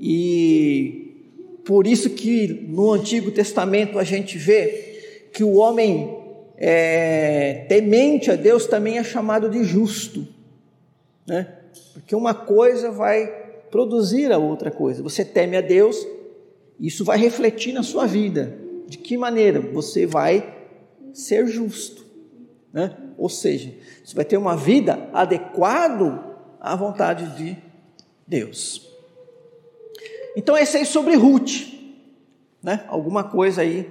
e 0.00 1.08
por 1.64 1.86
isso 1.86 2.10
que 2.10 2.66
no 2.68 2.92
Antigo 2.92 3.30
Testamento 3.30 3.98
a 3.98 4.04
gente 4.04 4.38
vê 4.38 5.28
que 5.32 5.44
o 5.44 5.54
homem 5.54 6.16
é, 6.56 7.66
temente 7.68 8.30
a 8.30 8.36
Deus 8.36 8.66
também 8.66 8.98
é 8.98 9.04
chamado 9.04 9.48
de 9.48 9.62
justo, 9.62 10.26
né? 11.26 11.54
Porque 11.92 12.16
uma 12.16 12.34
coisa 12.34 12.90
vai 12.90 13.26
produzir 13.70 14.32
a 14.32 14.38
outra 14.38 14.70
coisa. 14.70 15.02
Você 15.02 15.24
teme 15.24 15.56
a 15.56 15.60
Deus, 15.60 15.96
isso 16.78 17.04
vai 17.04 17.18
refletir 17.18 17.72
na 17.72 17.82
sua 17.82 18.06
vida. 18.06 18.58
De 18.86 18.96
que 18.98 19.16
maneira? 19.16 19.60
Você 19.60 20.06
vai 20.06 20.56
ser 21.12 21.46
justo, 21.46 22.04
né? 22.72 22.96
Ou 23.16 23.28
seja, 23.28 23.74
você 24.04 24.14
vai 24.14 24.24
ter 24.24 24.36
uma 24.36 24.56
vida 24.56 25.08
adequada 25.12 26.24
à 26.60 26.76
vontade 26.76 27.36
de 27.36 27.56
Deus. 28.26 28.88
Então, 30.36 30.56
esse 30.56 30.76
aí 30.76 30.86
sobre 30.86 31.16
Ruth, 31.16 31.66
né? 32.62 32.84
Alguma 32.88 33.24
coisa 33.24 33.62
aí 33.62 33.90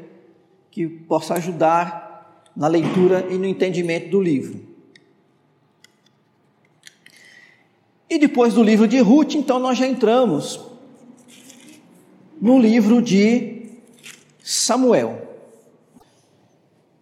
que 0.71 0.88
possa 0.88 1.34
ajudar 1.34 2.45
na 2.56 2.67
leitura 2.67 3.28
e 3.30 3.38
no 3.38 3.45
entendimento 3.45 4.10
do 4.10 4.21
livro. 4.21 4.65
E 8.10 8.17
depois 8.17 8.54
do 8.54 8.63
livro 8.63 8.88
de 8.88 9.00
Ruth, 9.00 9.36
então 9.36 9.60
nós 9.60 9.78
já 9.78 9.86
entramos 9.86 10.77
no 12.41 12.60
livro 12.60 13.02
de 13.02 13.63
Samuel. 14.43 15.21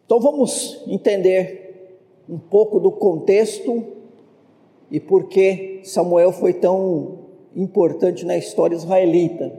Então 0.05 0.19
vamos 0.19 0.83
entender 0.87 1.99
um 2.29 2.37
pouco 2.37 2.79
do 2.79 2.91
contexto 2.91 3.83
e 4.89 4.99
por 4.99 5.27
que 5.27 5.81
Samuel 5.83 6.31
foi 6.31 6.53
tão 6.53 7.25
importante 7.55 8.25
na 8.25 8.37
história 8.37 8.75
israelita. 8.75 9.51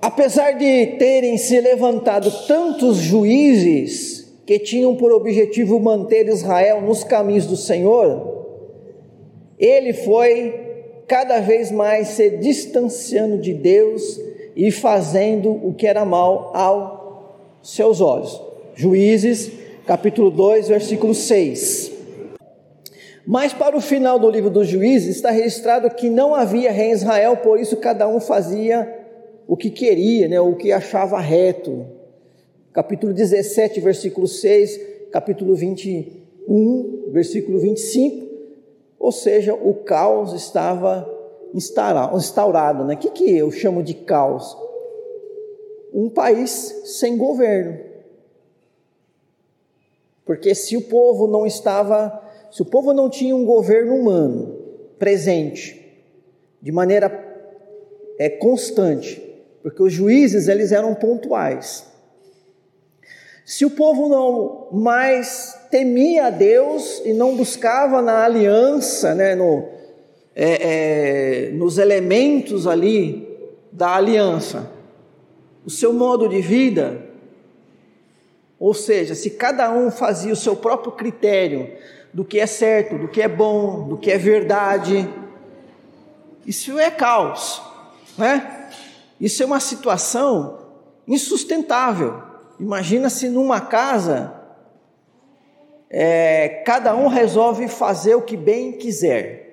Apesar 0.00 0.52
de 0.52 0.86
terem 0.98 1.36
se 1.36 1.60
levantado 1.60 2.30
tantos 2.46 2.98
juízes 2.98 4.32
que 4.46 4.58
tinham 4.58 4.96
por 4.96 5.12
objetivo 5.12 5.80
manter 5.80 6.28
Israel 6.28 6.80
nos 6.80 7.04
caminhos 7.04 7.46
do 7.46 7.56
Senhor, 7.56 8.46
ele 9.58 9.92
foi 9.92 10.67
cada 11.08 11.40
vez 11.40 11.72
mais 11.72 12.08
se 12.08 12.28
distanciando 12.28 13.38
de 13.38 13.54
Deus 13.54 14.20
e 14.54 14.70
fazendo 14.70 15.50
o 15.50 15.72
que 15.72 15.86
era 15.86 16.04
mal 16.04 16.52
aos 16.54 17.70
seus 17.74 18.02
olhos. 18.02 18.40
Juízes 18.74 19.50
capítulo 19.86 20.30
2, 20.30 20.68
versículo 20.68 21.14
6. 21.14 21.92
Mas 23.26 23.54
para 23.54 23.76
o 23.76 23.80
final 23.80 24.18
do 24.18 24.30
livro 24.30 24.50
dos 24.50 24.68
juízes 24.68 25.16
está 25.16 25.30
registrado 25.30 25.88
que 25.90 26.10
não 26.10 26.34
havia 26.34 26.70
rei 26.70 26.88
em 26.88 26.92
Israel, 26.92 27.38
por 27.38 27.58
isso 27.58 27.76
cada 27.78 28.06
um 28.06 28.20
fazia 28.20 28.86
o 29.46 29.56
que 29.56 29.70
queria, 29.70 30.28
né, 30.28 30.38
o 30.38 30.56
que 30.56 30.70
achava 30.72 31.18
reto. 31.18 31.86
Capítulo 32.72 33.14
17, 33.14 33.80
versículo 33.80 34.26
6, 34.26 34.80
capítulo 35.10 35.54
21, 35.54 37.10
versículo 37.12 37.58
25. 37.58 38.27
Ou 38.98 39.12
seja, 39.12 39.54
o 39.54 39.74
caos 39.74 40.32
estava 40.32 41.08
instaurado. 41.54 42.84
Né? 42.84 42.94
O 42.94 42.98
que, 42.98 43.10
que 43.10 43.36
eu 43.36 43.50
chamo 43.50 43.82
de 43.82 43.94
caos? 43.94 44.56
Um 45.92 46.08
país 46.10 46.50
sem 46.98 47.16
governo. 47.16 47.78
Porque 50.24 50.54
se 50.54 50.76
o 50.76 50.82
povo 50.82 51.26
não 51.26 51.46
estava, 51.46 52.22
se 52.50 52.60
o 52.60 52.66
povo 52.66 52.92
não 52.92 53.08
tinha 53.08 53.34
um 53.34 53.46
governo 53.46 53.94
humano 53.94 54.58
presente, 54.98 55.78
de 56.60 56.72
maneira 56.72 57.10
é, 58.18 58.28
constante, 58.28 59.22
porque 59.62 59.82
os 59.82 59.92
juízes 59.92 60.48
eles 60.48 60.72
eram 60.72 60.94
pontuais. 60.94 61.86
Se 63.48 63.64
o 63.64 63.70
povo 63.70 64.10
não 64.10 64.68
mais 64.78 65.58
temia 65.70 66.26
a 66.26 66.30
Deus 66.30 67.00
e 67.02 67.14
não 67.14 67.34
buscava 67.34 68.02
na 68.02 68.22
aliança, 68.22 69.14
né, 69.14 69.34
no, 69.34 69.66
é, 70.36 71.46
é, 71.46 71.50
nos 71.52 71.78
elementos 71.78 72.66
ali 72.66 73.26
da 73.72 73.94
aliança, 73.94 74.70
o 75.64 75.70
seu 75.70 75.94
modo 75.94 76.28
de 76.28 76.42
vida 76.42 77.08
ou 78.60 78.74
seja, 78.74 79.14
se 79.14 79.30
cada 79.30 79.72
um 79.72 79.90
fazia 79.90 80.34
o 80.34 80.36
seu 80.36 80.54
próprio 80.54 80.92
critério 80.92 81.72
do 82.12 82.26
que 82.26 82.38
é 82.38 82.46
certo, 82.46 82.98
do 82.98 83.08
que 83.08 83.22
é 83.22 83.28
bom, 83.28 83.88
do 83.88 83.96
que 83.96 84.10
é 84.10 84.18
verdade, 84.18 85.08
isso 86.44 86.78
é 86.78 86.90
caos, 86.90 87.62
né? 88.18 88.68
Isso 89.18 89.42
é 89.42 89.46
uma 89.46 89.60
situação 89.60 90.58
insustentável. 91.06 92.27
Imagina 92.58 93.08
se 93.08 93.28
numa 93.28 93.60
casa 93.60 94.34
é, 95.90 96.62
cada 96.66 96.94
um 96.94 97.06
resolve 97.06 97.68
fazer 97.68 98.14
o 98.14 98.22
que 98.22 98.36
bem 98.36 98.72
quiser. 98.72 99.46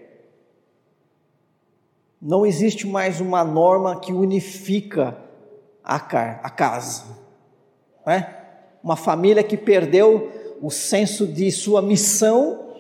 Não 2.22 2.46
existe 2.46 2.88
mais 2.88 3.22
uma 3.22 3.44
norma 3.44 4.00
que 4.00 4.12
unifica 4.12 5.18
a, 5.84 5.96
a 5.96 6.50
casa, 6.50 7.04
né? 8.06 8.36
uma 8.84 8.96
família 8.96 9.44
que 9.44 9.56
perdeu 9.56 10.32
o 10.62 10.72
senso 10.72 11.28
de 11.28 11.52
sua 11.52 11.82
missão, 11.82 12.74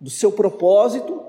do 0.00 0.10
seu 0.10 0.32
propósito, 0.32 1.22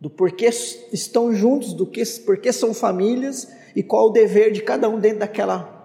do 0.00 0.10
porquê 0.10 0.50
estão 0.92 1.32
juntos, 1.32 1.72
do 1.72 1.86
que 1.86 2.02
porquê 2.24 2.52
são 2.52 2.74
famílias 2.74 3.48
e 3.76 3.82
qual 3.82 4.06
o 4.06 4.10
dever 4.10 4.50
de 4.52 4.62
cada 4.62 4.88
um 4.88 4.98
dentro 4.98 5.20
daquela 5.20 5.77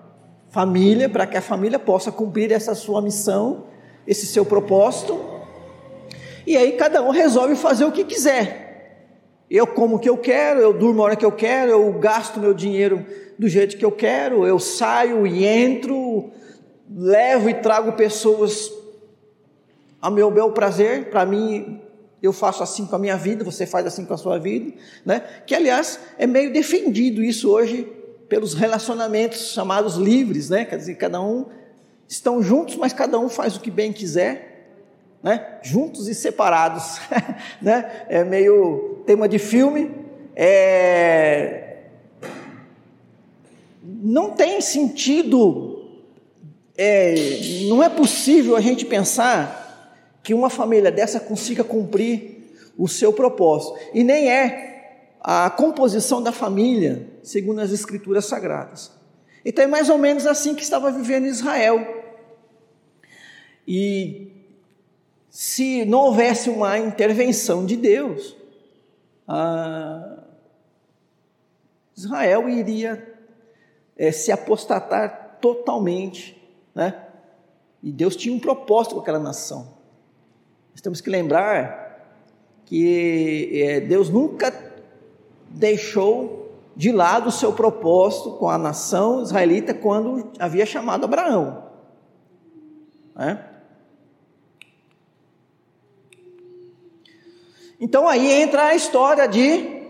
família, 0.54 1.10
para 1.10 1.26
que 1.26 1.36
a 1.36 1.42
família 1.42 1.80
possa 1.80 2.12
cumprir 2.12 2.52
essa 2.52 2.76
sua 2.76 3.02
missão, 3.02 3.66
esse 4.06 4.28
seu 4.28 4.46
propósito. 4.46 5.20
E 6.46 6.56
aí 6.56 6.74
cada 6.74 7.02
um 7.02 7.10
resolve 7.10 7.56
fazer 7.56 7.86
o 7.86 7.92
que 7.92 8.04
quiser. 8.04 8.62
Eu 9.50 9.66
como 9.66 9.96
o 9.96 10.00
que 10.00 10.08
eu 10.08 10.16
quero, 10.16 10.60
eu 10.60 10.72
durmo 10.72 11.02
a 11.02 11.06
hora 11.06 11.16
que 11.16 11.26
eu 11.26 11.32
quero, 11.32 11.72
eu 11.72 11.92
gasto 11.94 12.40
meu 12.40 12.54
dinheiro 12.54 13.04
do 13.38 13.50
jeito 13.50 13.78
que 13.78 13.84
eu 13.84 13.92
quero, 13.92 14.46
eu 14.46 14.60
saio 14.60 15.26
e 15.26 15.44
entro, 15.44 16.30
levo 16.88 17.50
e 17.50 17.56
trago 17.56 17.94
pessoas 17.94 18.72
a 20.00 20.12
meu 20.12 20.30
bel 20.30 20.52
prazer, 20.52 21.10
para 21.10 21.26
mim 21.26 21.82
eu 22.22 22.32
faço 22.32 22.62
assim 22.62 22.86
com 22.86 22.96
a 22.96 23.00
minha 23.00 23.18
vida, 23.18 23.44
você 23.44 23.66
faz 23.66 23.88
assim 23.88 24.06
com 24.06 24.14
a 24.14 24.18
sua 24.18 24.38
vida, 24.38 24.72
né? 25.04 25.24
Que 25.48 25.56
aliás 25.56 26.00
é 26.20 26.28
meio 26.28 26.54
defendido 26.54 27.24
isso 27.24 27.50
hoje 27.50 28.03
pelos 28.30 28.54
relacionamentos 28.54 29.52
chamados 29.52 29.96
livres, 29.96 30.50
né? 30.50 30.66
Quer 30.66 30.78
dizer, 30.78 30.96
cada 30.96 31.22
um 31.22 31.46
estão 32.08 32.42
juntos, 32.42 32.76
mas 32.76 32.94
cada 32.94 33.20
um 33.20 33.30
faz 33.30 33.56
o 33.56 33.60
que 33.60 33.72
bem 33.72 33.92
quiser, 33.92 34.68
né? 35.22 35.60
Juntos 35.62 36.08
e 36.08 36.16
separados, 36.16 37.00
né? 37.62 38.06
É 38.10 38.24
meio 38.24 39.04
tema 39.06 39.28
de 39.28 39.40
filme, 39.40 39.92
é... 40.36 41.78
não 43.84 44.32
tem 44.32 44.62
sentido, 44.62 45.90
é... 46.78 47.16
não 47.68 47.84
é 47.84 47.90
possível 47.90 48.56
a 48.56 48.62
gente 48.62 48.86
pensar 48.86 49.62
que 50.24 50.34
uma 50.34 50.50
família 50.50 50.92
dessa 50.92 51.20
consiga 51.20 51.64
cumprir 51.64 52.34
o 52.78 52.88
seu 52.88 53.12
propósito. 53.14 53.78
E 53.94 54.04
nem 54.04 54.32
é 54.32 54.74
a 55.20 55.50
composição 55.50 56.22
da 56.22 56.32
família, 56.32 57.13
segundo 57.24 57.60
as 57.60 57.72
escrituras 57.72 58.26
sagradas. 58.26 58.92
Então 59.46 59.64
é 59.64 59.68
mais 59.68 59.90
ou 59.90 59.98
menos 59.98 60.28
assim 60.28 60.54
que 60.54 60.62
estava 60.62 60.92
vivendo 60.92 61.26
Israel. 61.26 62.04
E 63.68 64.32
se 65.30 65.86
não 65.86 66.00
houvesse 66.00 66.50
uma 66.50 66.78
intervenção 66.78 67.66
de 67.66 67.76
Deus, 67.76 68.36
Israel 71.96 72.50
iria 72.50 73.16
é, 73.98 74.12
se 74.12 74.32
apostatar 74.32 75.38
totalmente, 75.40 76.42
né? 76.76 77.08
E 77.82 77.92
Deus 77.92 78.16
tinha 78.16 78.34
um 78.34 78.40
propósito 78.40 78.96
com 78.96 79.02
aquela 79.02 79.20
nação. 79.20 79.74
Nós 80.72 80.82
temos 80.82 81.02
que 81.02 81.10
lembrar 81.10 81.84
que 82.66 83.62
é, 83.62 83.82
Deus 83.82 84.10
nunca 84.10 84.54
deixou 85.50 86.43
de 86.76 86.92
lado 86.92 87.30
o 87.30 87.32
seu 87.32 87.54
propósito 87.54 88.32
com 88.32 88.50
a 88.50 88.58
nação 88.58 89.22
israelita 89.22 89.74
quando 89.74 90.32
havia 90.40 90.66
chamado 90.66 91.06
Abraão. 91.06 91.64
Né? 93.16 93.46
Então 97.80 98.08
aí 98.08 98.32
entra 98.42 98.68
a 98.68 98.76
história 98.76 99.28
de 99.28 99.84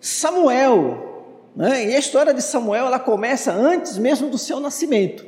Samuel. 0.00 1.28
Né? 1.54 1.90
E 1.90 1.96
a 1.96 1.98
história 1.98 2.32
de 2.32 2.42
Samuel 2.42 2.86
ela 2.86 2.98
começa 2.98 3.52
antes 3.52 3.98
mesmo 3.98 4.30
do 4.30 4.38
seu 4.38 4.60
nascimento. 4.60 5.26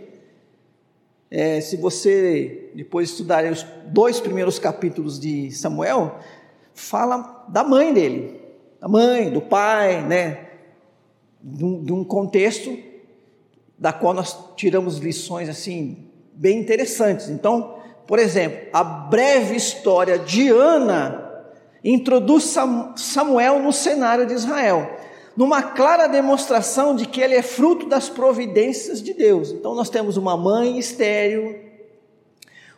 É, 1.31 1.61
se 1.61 1.77
você 1.77 2.71
depois 2.75 3.11
estudar 3.11 3.45
os 3.51 3.65
dois 3.87 4.21
primeiros 4.21 4.59
capítulos 4.59 5.19
de 5.19 5.51
Samuel, 5.51 6.19
fala 6.75 7.47
da 7.49 7.65
mãe 7.65 7.93
dele, 7.93 8.41
da 8.81 8.87
mãe, 8.87 9.31
do 9.31 9.41
pai, 9.41 10.03
né? 10.03 10.52
De 11.43 11.93
um, 11.93 12.05
contexto 12.05 12.79
da 13.77 13.93
qual 13.93 14.15
nós 14.15 14.39
tiramos 14.57 14.99
lições 14.99 15.49
assim 15.49 16.07
bem 16.35 16.61
interessantes. 16.61 17.29
Então, 17.29 17.77
por 18.07 18.19
exemplo, 18.19 18.69
a 18.73 18.85
breve 18.85 19.57
história 19.57 20.19
de 20.19 20.49
Ana 20.49 21.45
introduz 21.83 22.55
Samuel 22.97 23.59
no 23.61 23.73
cenário 23.73 24.27
de 24.27 24.35
Israel 24.35 24.99
numa 25.37 25.63
clara 25.63 26.09
demonstração 26.09 26.95
de 26.95 27.07
que 27.07 27.21
ele 27.21 27.35
é 27.35 27.43
fruto 27.43 27.89
das 27.89 28.09
providências 28.09 29.03
de 29.03 29.15
Deus. 29.15 29.51
Então 29.51 29.75
nós 29.75 29.89
temos 29.89 30.17
uma 30.17 30.37
mãe 30.37 30.79
estéril, 30.79 31.59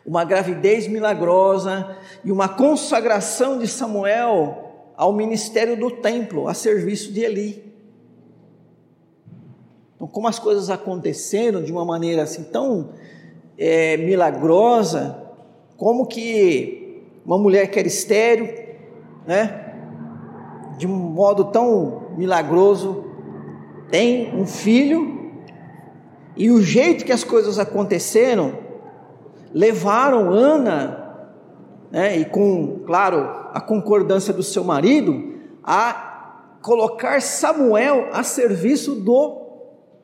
uma 0.05 0.23
gravidez 0.23 0.87
milagrosa 0.87 1.97
e 2.23 2.31
uma 2.31 2.47
consagração 2.47 3.57
de 3.59 3.67
Samuel 3.67 4.91
ao 4.95 5.11
ministério 5.11 5.75
do 5.75 5.91
templo, 5.91 6.47
a 6.47 6.53
serviço 6.53 7.11
de 7.11 7.21
Eli. 7.21 7.64
Como 10.15 10.29
as 10.29 10.39
coisas 10.39 10.69
aconteceram 10.69 11.61
de 11.61 11.73
uma 11.73 11.83
maneira 11.83 12.23
assim 12.23 12.43
tão 12.43 12.91
é, 13.57 13.97
milagrosa, 13.97 15.21
como 15.75 16.05
que 16.05 17.03
uma 17.25 17.37
mulher 17.37 17.67
que 17.69 17.77
era 17.77 17.87
estéril, 17.89 18.47
né, 19.27 19.73
de 20.77 20.87
um 20.87 20.95
modo 20.95 21.51
tão 21.51 22.13
milagroso, 22.15 23.03
tem 23.91 24.33
um 24.33 24.47
filho, 24.47 25.33
e 26.37 26.49
o 26.49 26.61
jeito 26.61 27.03
que 27.03 27.11
as 27.11 27.25
coisas 27.25 27.59
aconteceram 27.59 28.53
levaram 29.53 30.29
Ana, 30.29 31.27
né, 31.91 32.17
e 32.17 32.23
com, 32.23 32.83
claro, 32.85 33.49
a 33.51 33.59
concordância 33.59 34.33
do 34.33 34.43
seu 34.43 34.63
marido, 34.63 35.33
a 35.61 36.55
colocar 36.61 37.21
Samuel 37.21 38.07
a 38.13 38.23
serviço 38.23 38.95
do, 38.95 39.44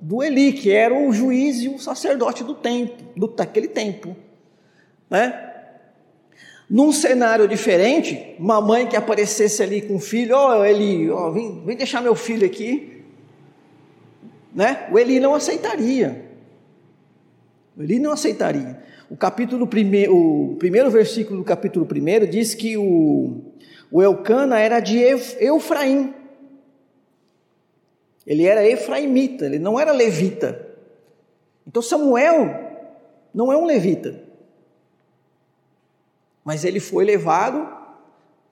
do 0.02 0.24
Eli, 0.24 0.52
que 0.52 0.72
era 0.72 0.94
o 0.94 1.14
juiz 1.14 1.62
e 1.62 1.70
o 1.70 1.78
sacerdote 1.78 2.44
do 2.44 2.56
tempo, 2.56 3.04
do, 3.16 3.28
daquele 3.28 3.68
tempo. 3.68 4.16
Né? 5.08 5.50
Num 6.68 6.92
cenário 6.92 7.48
diferente, 7.48 8.36
uma 8.40 8.60
mãe 8.60 8.88
que 8.88 8.96
aparecesse 8.96 9.62
ali 9.62 9.82
com 9.82 9.98
o 9.98 10.00
filho, 10.00 10.36
ó 10.36 10.60
oh, 10.60 10.66
Eli, 10.66 11.10
oh, 11.10 11.32
vem, 11.32 11.64
vem 11.64 11.78
deixar 11.78 12.02
meu 12.02 12.16
filho 12.16 12.46
aqui, 12.46 13.04
né? 14.54 14.88
O 14.92 14.98
Eli 14.98 15.20
não 15.20 15.36
aceitaria. 15.36 16.26
O 17.78 17.84
Eli 17.84 18.00
não 18.00 18.12
aceitaria. 18.12 18.82
O 19.10 19.16
capítulo 19.16 19.68
primeiro, 19.68 20.16
o 20.16 20.56
primeiro 20.56 20.90
versículo 20.90 21.40
do 21.40 21.44
capítulo 21.44 21.86
primeiro 21.86 22.26
diz 22.26 22.54
que 22.54 22.78
o, 22.78 23.42
o 23.92 24.02
Eucana 24.02 24.58
era 24.58 24.80
de 24.80 24.98
Eufraim. 25.40 26.14
Ele 28.26 28.46
era 28.46 28.68
efraimita, 28.68 29.46
ele 29.46 29.60
não 29.60 29.80
era 29.80 29.92
levita. 29.92 30.68
Então 31.68 31.82
Samuel 31.82 32.50
não 33.34 33.52
é 33.52 33.58
um 33.58 33.66
levita 33.66 34.32
mas 36.44 36.66
ele 36.66 36.80
foi 36.80 37.06
levado, 37.06 37.68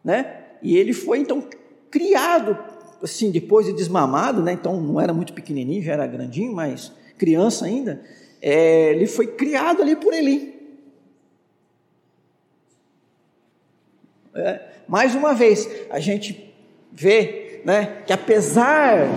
né? 0.04 0.44
E 0.62 0.78
ele 0.78 0.94
foi 0.94 1.20
então 1.20 1.48
criado, 1.90 2.58
assim, 3.02 3.32
depois 3.32 3.66
de 3.66 3.74
desmamado, 3.74 4.44
né? 4.44 4.54
Então 4.54 4.80
não 4.80 5.00
era 5.00 5.14
muito 5.14 5.34
pequenininho, 5.34 5.84
já 5.84 5.94
era 5.94 6.08
grandinho, 6.08 6.54
mas 6.54 6.92
criança 7.18 7.66
ainda. 7.66 8.02
É, 8.42 8.92
ele 8.92 9.08
foi 9.08 9.28
criado 9.28 9.82
ali 9.82 9.96
por 9.96 10.14
Eli. 10.14 10.58
É, 14.36 14.62
mais 14.88 15.16
uma 15.16 15.34
vez, 15.34 15.68
a 15.90 16.00
gente 16.00 16.54
vê, 16.92 17.49
né? 17.65 18.04
Que 18.06 18.13
apesar 18.13 19.08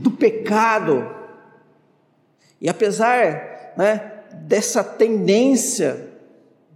do 0.00 0.10
pecado 0.10 1.20
e 2.60 2.68
apesar, 2.68 3.72
né? 3.76 4.18
Dessa 4.42 4.84
tendência 4.84 6.08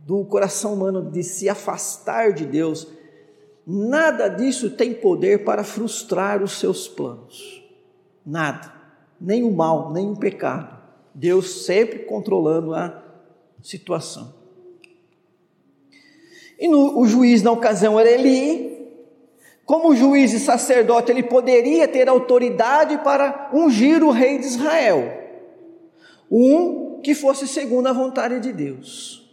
do 0.05 0.25
coração 0.25 0.75
humano 0.75 1.11
de 1.11 1.23
se 1.23 1.49
afastar 1.49 2.33
de 2.33 2.45
Deus, 2.45 2.87
nada 3.67 4.29
disso 4.29 4.71
tem 4.71 4.93
poder 4.93 5.45
para 5.45 5.65
frustrar 5.65 6.43
os 6.43 6.59
seus 6.59 6.89
planos. 6.89 7.63
Nada. 8.25 8.73
Nem 9.21 9.45
o 9.45 9.53
mal, 9.53 9.93
nem 9.93 10.11
o 10.11 10.17
pecado. 10.17 10.77
Deus 11.15 11.65
sempre 11.65 12.01
controlando 12.01 12.75
a 12.75 13.03
situação. 13.63 14.35
E 16.59 16.69
no, 16.69 16.99
o 16.99 17.07
juiz 17.07 17.43
na 17.43 17.53
ocasião 17.53 17.99
era 17.99 18.11
Eli. 18.11 18.74
Como 19.65 19.97
juiz 19.97 20.33
e 20.33 20.39
sacerdote, 20.39 21.11
ele 21.11 21.23
poderia 21.23 21.89
ter 21.89 22.09
autoridade 22.09 22.99
para 22.99 23.51
ungir 23.53 24.03
o 24.03 24.11
rei 24.11 24.39
de 24.39 24.47
Israel. 24.47 25.23
Um 26.31 27.01
que 27.03 27.15
fosse 27.15 27.49
segundo 27.49 27.87
a 27.87 27.93
vontade 27.93 28.41
de 28.41 28.53
Deus. 28.53 29.31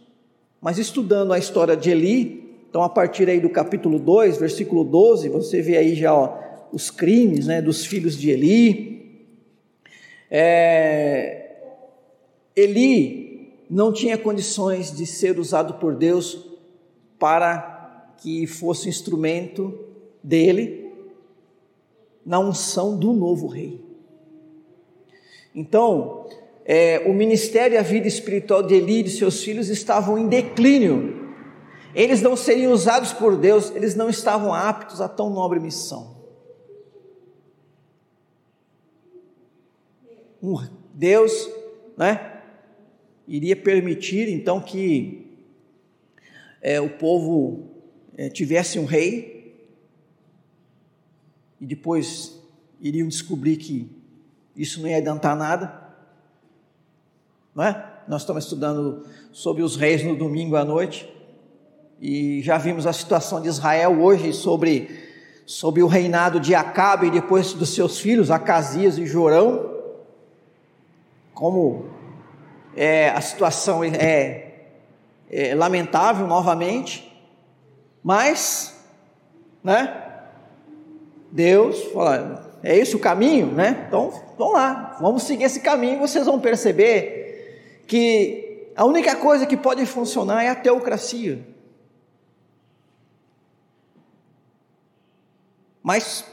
Mas 0.60 0.78
estudando 0.78 1.32
a 1.32 1.38
história 1.38 1.76
de 1.76 1.90
Eli, 1.90 2.56
então 2.68 2.82
a 2.82 2.88
partir 2.88 3.28
aí 3.28 3.40
do 3.40 3.50
capítulo 3.50 3.98
2, 3.98 4.38
versículo 4.38 4.84
12, 4.84 5.28
você 5.28 5.60
vê 5.60 5.76
aí 5.76 5.94
já 5.94 6.14
ó, 6.14 6.38
os 6.72 6.90
crimes 6.90 7.46
né, 7.46 7.60
dos 7.60 7.84
filhos 7.84 8.16
de 8.16 8.30
Eli. 8.30 9.26
É, 10.30 11.50
Eli 12.56 13.52
não 13.68 13.92
tinha 13.92 14.16
condições 14.16 14.96
de 14.96 15.04
ser 15.04 15.38
usado 15.38 15.74
por 15.74 15.94
Deus 15.94 16.46
para 17.18 18.14
que 18.22 18.46
fosse 18.46 18.88
instrumento 18.88 19.91
dele 20.22 20.92
na 22.24 22.38
unção 22.38 22.96
do 22.96 23.12
novo 23.12 23.46
rei. 23.46 23.80
Então, 25.54 26.26
é, 26.64 27.00
o 27.06 27.12
ministério 27.12 27.74
e 27.74 27.78
a 27.78 27.82
vida 27.82 28.06
espiritual 28.06 28.62
de 28.62 28.74
Eli 28.74 29.00
e 29.00 29.02
de 29.02 29.10
seus 29.10 29.42
filhos 29.42 29.68
estavam 29.68 30.16
em 30.16 30.28
declínio. 30.28 31.20
Eles 31.94 32.22
não 32.22 32.36
seriam 32.36 32.72
usados 32.72 33.12
por 33.12 33.36
Deus, 33.36 33.74
eles 33.74 33.94
não 33.94 34.08
estavam 34.08 34.54
aptos 34.54 35.00
a 35.00 35.08
tão 35.08 35.30
nobre 35.30 35.60
missão. 35.60 36.16
Um 40.42 40.56
Deus, 40.94 41.50
né, 41.96 42.40
iria 43.28 43.54
permitir 43.54 44.28
então 44.28 44.60
que 44.60 45.26
é, 46.60 46.80
o 46.80 46.90
povo 46.90 47.70
é, 48.16 48.28
tivesse 48.28 48.78
um 48.78 48.84
rei 48.84 49.41
e 51.62 51.66
depois 51.66 52.42
iriam 52.80 53.06
descobrir 53.06 53.56
que 53.56 53.88
isso 54.56 54.82
não 54.82 54.88
ia 54.88 54.96
adiantar 54.96 55.36
nada, 55.36 55.72
não 57.54 57.62
é? 57.62 57.90
Nós 58.08 58.22
estamos 58.22 58.42
estudando 58.42 59.06
sobre 59.30 59.62
os 59.62 59.76
reis 59.76 60.02
no 60.02 60.16
domingo 60.16 60.56
à 60.56 60.64
noite 60.64 61.08
e 62.00 62.42
já 62.42 62.58
vimos 62.58 62.84
a 62.84 62.92
situação 62.92 63.40
de 63.40 63.46
Israel 63.46 64.02
hoje 64.02 64.32
sobre, 64.32 64.90
sobre 65.46 65.84
o 65.84 65.86
reinado 65.86 66.40
de 66.40 66.52
Acabe 66.52 67.06
e 67.06 67.10
depois 67.12 67.52
dos 67.52 67.72
seus 67.72 68.00
filhos, 68.00 68.28
Acasias 68.28 68.98
e 68.98 69.06
Jorão, 69.06 69.70
como 71.32 71.86
é, 72.74 73.10
a 73.10 73.20
situação 73.20 73.84
é, 73.84 74.64
é 75.30 75.54
lamentável 75.54 76.26
novamente, 76.26 77.08
mas, 78.02 78.84
né? 79.62 80.01
Deus 81.32 81.84
fala, 81.84 82.58
é 82.62 82.76
esse 82.76 82.94
o 82.94 82.98
caminho, 82.98 83.46
né? 83.46 83.86
Então, 83.88 84.12
vamos 84.36 84.52
lá, 84.52 84.98
vamos 85.00 85.22
seguir 85.22 85.44
esse 85.44 85.60
caminho. 85.60 85.98
Vocês 85.98 86.26
vão 86.26 86.38
perceber 86.38 87.82
que 87.86 88.68
a 88.76 88.84
única 88.84 89.16
coisa 89.16 89.46
que 89.46 89.56
pode 89.56 89.84
funcionar 89.86 90.44
é 90.44 90.48
a 90.48 90.54
teocracia. 90.54 91.40
Mas 95.82 96.24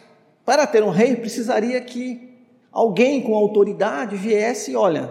para 0.46 0.68
ter 0.68 0.84
um 0.84 0.90
rei 0.90 1.16
precisaria 1.16 1.80
que 1.80 2.38
alguém 2.70 3.22
com 3.22 3.36
autoridade 3.36 4.18
viesse, 4.18 4.76
olha, 4.76 5.10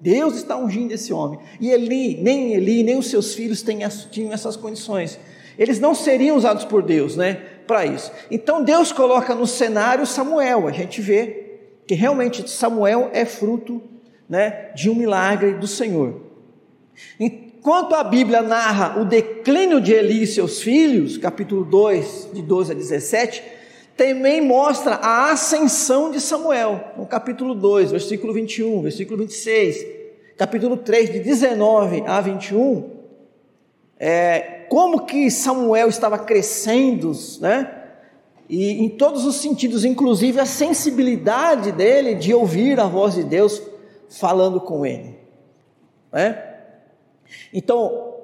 Deus 0.00 0.36
está 0.36 0.56
ungindo 0.56 0.92
esse 0.92 1.12
homem. 1.12 1.38
E 1.60 1.70
Eli, 1.70 2.20
nem 2.22 2.54
Eli, 2.54 2.82
nem 2.82 2.98
os 2.98 3.10
seus 3.10 3.34
filhos 3.34 3.62
tinham 4.10 4.32
essas 4.32 4.56
condições. 4.56 5.18
Eles 5.58 5.78
não 5.78 5.94
seriam 5.94 6.36
usados 6.36 6.64
por 6.64 6.82
Deus, 6.82 7.16
né, 7.16 7.55
para 7.66 7.84
isso. 7.84 8.12
Então 8.30 8.62
Deus 8.62 8.92
coloca 8.92 9.34
no 9.34 9.46
cenário 9.46 10.06
Samuel. 10.06 10.66
A 10.66 10.72
gente 10.72 11.00
vê 11.00 11.44
que 11.86 11.94
realmente 11.94 12.48
Samuel 12.48 13.10
é 13.12 13.24
fruto, 13.24 13.82
né, 14.28 14.70
de 14.74 14.90
um 14.90 14.94
milagre 14.94 15.54
do 15.54 15.66
Senhor. 15.66 16.20
Enquanto 17.18 17.94
a 17.94 18.02
Bíblia 18.02 18.42
narra 18.42 19.00
o 19.00 19.04
declínio 19.04 19.80
de 19.80 19.92
Eli 19.92 20.22
e 20.22 20.26
seus 20.26 20.62
filhos, 20.62 21.16
capítulo 21.16 21.64
2, 21.64 22.30
de 22.32 22.42
12 22.42 22.72
a 22.72 22.74
17, 22.74 23.42
também 23.96 24.40
mostra 24.40 24.96
a 24.96 25.30
ascensão 25.30 26.10
de 26.10 26.20
Samuel, 26.20 26.92
no 26.98 27.06
capítulo 27.06 27.54
2, 27.54 27.92
versículo 27.92 28.32
21, 28.32 28.82
versículo 28.82 29.18
26, 29.18 29.86
capítulo 30.36 30.76
3, 30.76 31.12
de 31.12 31.20
19 31.20 32.04
a 32.06 32.20
21, 32.20 32.90
é, 33.98 34.55
como 34.68 35.06
que 35.06 35.30
Samuel 35.30 35.88
estava 35.88 36.18
crescendo, 36.18 37.12
né? 37.40 37.84
E 38.48 38.84
em 38.84 38.88
todos 38.88 39.24
os 39.24 39.36
sentidos, 39.36 39.84
inclusive 39.84 40.38
a 40.38 40.46
sensibilidade 40.46 41.72
dele 41.72 42.14
de 42.14 42.32
ouvir 42.32 42.78
a 42.78 42.86
voz 42.86 43.14
de 43.14 43.24
Deus 43.24 43.60
falando 44.08 44.60
com 44.60 44.86
ele. 44.86 45.18
Né? 46.12 46.42
Então, 47.52 48.14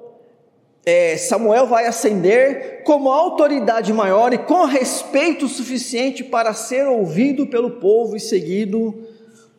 é, 0.85 1.17
Samuel 1.17 1.67
vai 1.67 1.85
ascender 1.87 2.83
como 2.83 3.11
autoridade 3.11 3.91
maior 3.91 4.33
e 4.33 4.37
com 4.37 4.65
respeito 4.65 5.47
suficiente 5.47 6.23
para 6.23 6.53
ser 6.53 6.87
ouvido 6.87 7.47
pelo 7.47 7.71
povo 7.71 8.15
e 8.15 8.19
seguido 8.19 9.07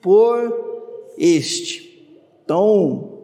por 0.00 1.12
este. 1.18 2.18
Então, 2.42 3.18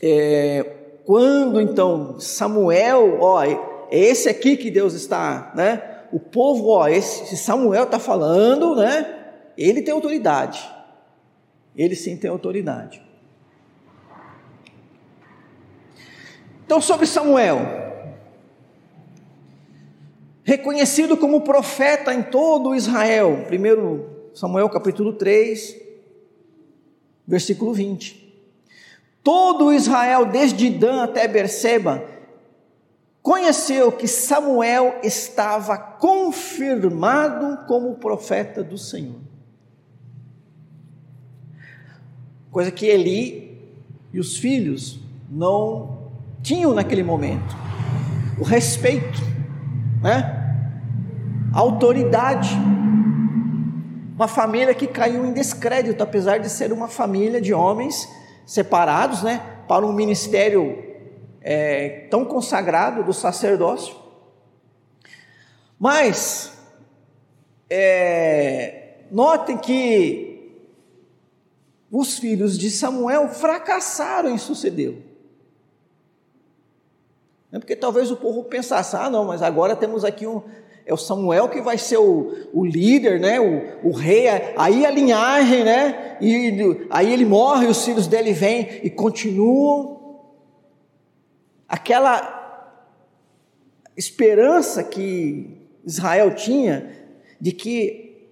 é, 0.00 0.64
quando 1.06 1.60
então 1.60 2.18
Samuel, 2.18 3.18
ó, 3.20 3.40
é 3.44 3.56
esse 3.90 4.28
aqui 4.28 4.56
que 4.56 4.72
Deus 4.72 4.92
está, 4.92 5.52
né? 5.54 6.00
O 6.12 6.18
povo, 6.18 6.70
ó, 6.70 6.88
esse 6.88 7.36
Samuel 7.36 7.84
está 7.84 8.00
falando, 8.00 8.74
né? 8.74 9.34
Ele 9.56 9.82
tem 9.82 9.94
autoridade. 9.94 10.68
Ele 11.76 11.94
sim 11.94 12.16
tem 12.16 12.28
autoridade. 12.28 13.00
Então, 16.64 16.80
sobre 16.80 17.06
Samuel, 17.06 17.58
reconhecido 20.42 21.16
como 21.16 21.42
profeta 21.42 22.12
em 22.12 22.24
todo 22.24 22.74
Israel, 22.74 23.44
primeiro 23.46 24.30
Samuel 24.34 24.68
capítulo 24.68 25.12
3, 25.12 25.76
versículo 27.24 27.72
20. 27.72 28.25
Todo 29.26 29.72
Israel, 29.72 30.26
desde 30.26 30.70
Dan 30.70 31.02
até 31.02 31.26
Berseba, 31.26 32.04
conheceu 33.20 33.90
que 33.90 34.06
Samuel 34.06 35.00
estava 35.02 35.76
confirmado 35.76 37.66
como 37.66 37.96
profeta 37.96 38.62
do 38.62 38.78
Senhor. 38.78 39.18
Coisa 42.52 42.70
que 42.70 42.86
Eli 42.86 43.60
e 44.12 44.20
os 44.20 44.38
filhos 44.38 45.00
não 45.28 46.12
tinham 46.40 46.72
naquele 46.72 47.02
momento. 47.02 47.56
O 48.38 48.44
respeito, 48.44 49.20
né? 50.00 50.70
A 51.52 51.58
autoridade. 51.58 52.50
Uma 54.14 54.28
família 54.28 54.72
que 54.72 54.86
caiu 54.86 55.26
em 55.26 55.32
descrédito, 55.32 56.00
apesar 56.00 56.38
de 56.38 56.48
ser 56.48 56.72
uma 56.72 56.86
família 56.86 57.40
de 57.40 57.52
homens 57.52 58.08
separados, 58.46 59.22
né, 59.22 59.64
para 59.68 59.84
um 59.84 59.92
ministério 59.92 60.82
é, 61.42 62.06
tão 62.08 62.24
consagrado 62.24 63.02
do 63.02 63.12
sacerdócio. 63.12 63.94
Mas, 65.78 66.56
é, 67.68 68.94
notem 69.10 69.58
que 69.58 70.36
os 71.90 72.18
filhos 72.18 72.56
de 72.56 72.70
Samuel 72.70 73.28
fracassaram 73.28 74.30
em 74.30 74.38
sucedê-lo. 74.38 75.02
É 77.52 77.58
porque 77.58 77.76
talvez 77.76 78.10
o 78.10 78.16
povo 78.16 78.44
pensasse, 78.44 78.96
ah 78.96 79.08
não, 79.08 79.24
mas 79.24 79.42
agora 79.42 79.76
temos 79.76 80.04
aqui 80.04 80.26
um, 80.26 80.42
é 80.86 80.94
o 80.94 80.96
Samuel 80.96 81.48
que 81.48 81.60
vai 81.60 81.76
ser 81.76 81.96
o, 81.96 82.48
o 82.52 82.64
líder, 82.64 83.18
né? 83.18 83.40
O, 83.40 83.88
o 83.88 83.92
rei, 83.92 84.28
aí 84.56 84.86
a 84.86 84.90
linhagem, 84.90 85.64
né? 85.64 86.16
E 86.20 86.86
aí 86.88 87.12
ele 87.12 87.24
morre, 87.24 87.66
os 87.66 87.84
filhos 87.84 88.06
dele 88.06 88.32
vêm 88.32 88.80
e 88.84 88.88
continuam. 88.88 89.96
Aquela 91.68 92.36
esperança 93.96 94.84
que 94.84 95.60
Israel 95.84 96.36
tinha 96.36 96.94
de 97.40 97.50
que 97.50 98.28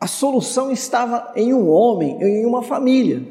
a 0.00 0.08
solução 0.08 0.72
estava 0.72 1.32
em 1.36 1.54
um 1.54 1.70
homem, 1.70 2.20
em 2.20 2.44
uma 2.44 2.62
família. 2.62 3.22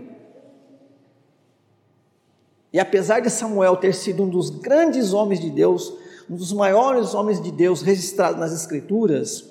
E 2.71 2.79
apesar 2.79 3.19
de 3.19 3.29
Samuel 3.29 3.75
ter 3.75 3.93
sido 3.93 4.23
um 4.23 4.29
dos 4.29 4.49
grandes 4.49 5.11
homens 5.11 5.41
de 5.41 5.49
Deus, 5.49 5.93
um 6.29 6.35
dos 6.35 6.51
maiores 6.51 7.13
homens 7.13 7.41
de 7.41 7.51
Deus 7.51 7.81
registrados 7.81 8.39
nas 8.39 8.53
Escrituras, 8.53 9.45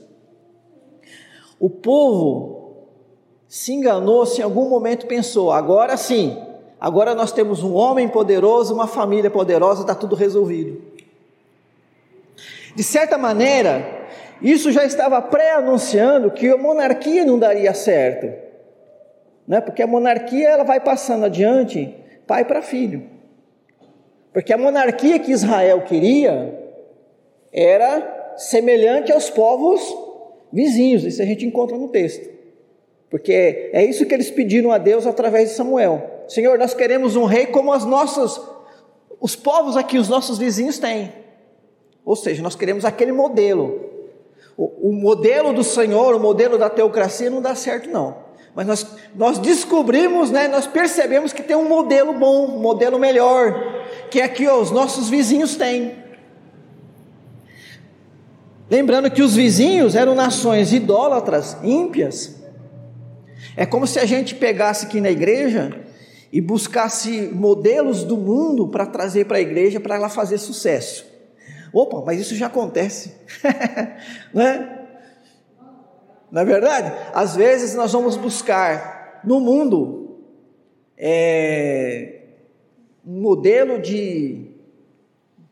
o 1.58 1.70
povo 1.70 2.86
se 3.48 3.72
enganou 3.72 4.26
se 4.26 4.40
em 4.40 4.44
algum 4.44 4.68
momento 4.68 5.06
pensou: 5.06 5.50
agora 5.50 5.96
sim, 5.96 6.36
agora 6.78 7.14
nós 7.14 7.32
temos 7.32 7.62
um 7.62 7.74
homem 7.74 8.08
poderoso, 8.08 8.74
uma 8.74 8.86
família 8.86 9.30
poderosa, 9.30 9.80
está 9.82 9.94
tudo 9.94 10.14
resolvido. 10.14 10.82
De 12.74 12.82
certa 12.82 13.16
maneira, 13.16 14.06
isso 14.42 14.70
já 14.70 14.84
estava 14.84 15.22
pré-anunciando 15.22 16.30
que 16.30 16.50
a 16.50 16.58
monarquia 16.58 17.24
não 17.24 17.38
daria 17.38 17.72
certo, 17.72 18.30
né? 19.48 19.62
porque 19.62 19.82
a 19.82 19.86
monarquia 19.86 20.50
ela 20.50 20.64
vai 20.64 20.78
passando 20.78 21.24
adiante, 21.24 21.94
pai 22.26 22.44
para 22.44 22.60
filho. 22.60 23.16
Porque 24.30 24.52
a 24.52 24.58
monarquia 24.58 25.18
que 25.18 25.32
Israel 25.32 25.80
queria 25.82 26.65
era 27.52 28.34
semelhante 28.36 29.12
aos 29.12 29.30
povos 29.30 29.80
vizinhos, 30.52 31.04
isso 31.04 31.22
a 31.22 31.24
gente 31.24 31.44
encontra 31.44 31.76
no 31.76 31.88
texto. 31.88 32.28
Porque 33.10 33.70
é 33.72 33.84
isso 33.84 34.04
que 34.06 34.14
eles 34.14 34.30
pediram 34.30 34.72
a 34.72 34.78
Deus 34.78 35.06
através 35.06 35.50
de 35.50 35.54
Samuel. 35.54 36.24
Senhor, 36.28 36.58
nós 36.58 36.74
queremos 36.74 37.14
um 37.16 37.24
rei 37.24 37.46
como 37.46 37.72
as 37.72 37.84
nossas 37.84 38.40
os 39.20 39.34
povos 39.34 39.76
aqui, 39.76 39.98
os 39.98 40.08
nossos 40.08 40.38
vizinhos 40.38 40.78
têm. 40.78 41.12
Ou 42.04 42.14
seja, 42.14 42.42
nós 42.42 42.54
queremos 42.54 42.84
aquele 42.84 43.12
modelo. 43.12 43.80
O, 44.56 44.90
o 44.90 44.92
modelo 44.92 45.52
do 45.52 45.64
Senhor, 45.64 46.14
o 46.14 46.20
modelo 46.20 46.58
da 46.58 46.70
teocracia 46.70 47.30
não 47.30 47.42
dá 47.42 47.54
certo, 47.54 47.90
não. 47.90 48.24
Mas 48.54 48.66
nós, 48.66 48.86
nós 49.14 49.38
descobrimos, 49.38 50.30
né, 50.30 50.48
nós 50.48 50.66
percebemos 50.66 51.32
que 51.32 51.42
tem 51.42 51.56
um 51.56 51.68
modelo 51.68 52.12
bom, 52.14 52.46
um 52.46 52.60
modelo 52.60 52.98
melhor, 52.98 53.84
que 54.10 54.20
é 54.20 54.28
que 54.28 54.46
ó, 54.46 54.60
os 54.60 54.70
nossos 54.70 55.10
vizinhos 55.10 55.56
têm. 55.56 56.05
Lembrando 58.68 59.10
que 59.10 59.22
os 59.22 59.34
vizinhos 59.36 59.94
eram 59.94 60.14
nações 60.14 60.72
idólatras, 60.72 61.56
ímpias. 61.62 62.36
É 63.56 63.64
como 63.64 63.86
se 63.86 63.98
a 63.98 64.04
gente 64.04 64.34
pegasse 64.34 64.86
aqui 64.86 65.00
na 65.00 65.10
igreja 65.10 65.84
e 66.32 66.40
buscasse 66.40 67.30
modelos 67.32 68.02
do 68.02 68.16
mundo 68.16 68.68
para 68.68 68.84
trazer 68.86 69.26
para 69.26 69.38
a 69.38 69.40
igreja 69.40 69.78
para 69.78 69.94
ela 69.94 70.08
fazer 70.08 70.38
sucesso. 70.38 71.06
Opa, 71.72 72.02
mas 72.04 72.20
isso 72.20 72.34
já 72.34 72.46
acontece, 72.46 73.14
não 74.32 74.42
é? 74.42 74.86
Não 76.30 76.42
é 76.42 76.44
verdade? 76.44 76.92
Às 77.14 77.36
vezes 77.36 77.74
nós 77.74 77.92
vamos 77.92 78.16
buscar 78.16 79.20
no 79.24 79.40
mundo 79.40 80.18
é, 80.96 82.22
um 83.06 83.20
modelo 83.20 83.80
de, 83.80 84.45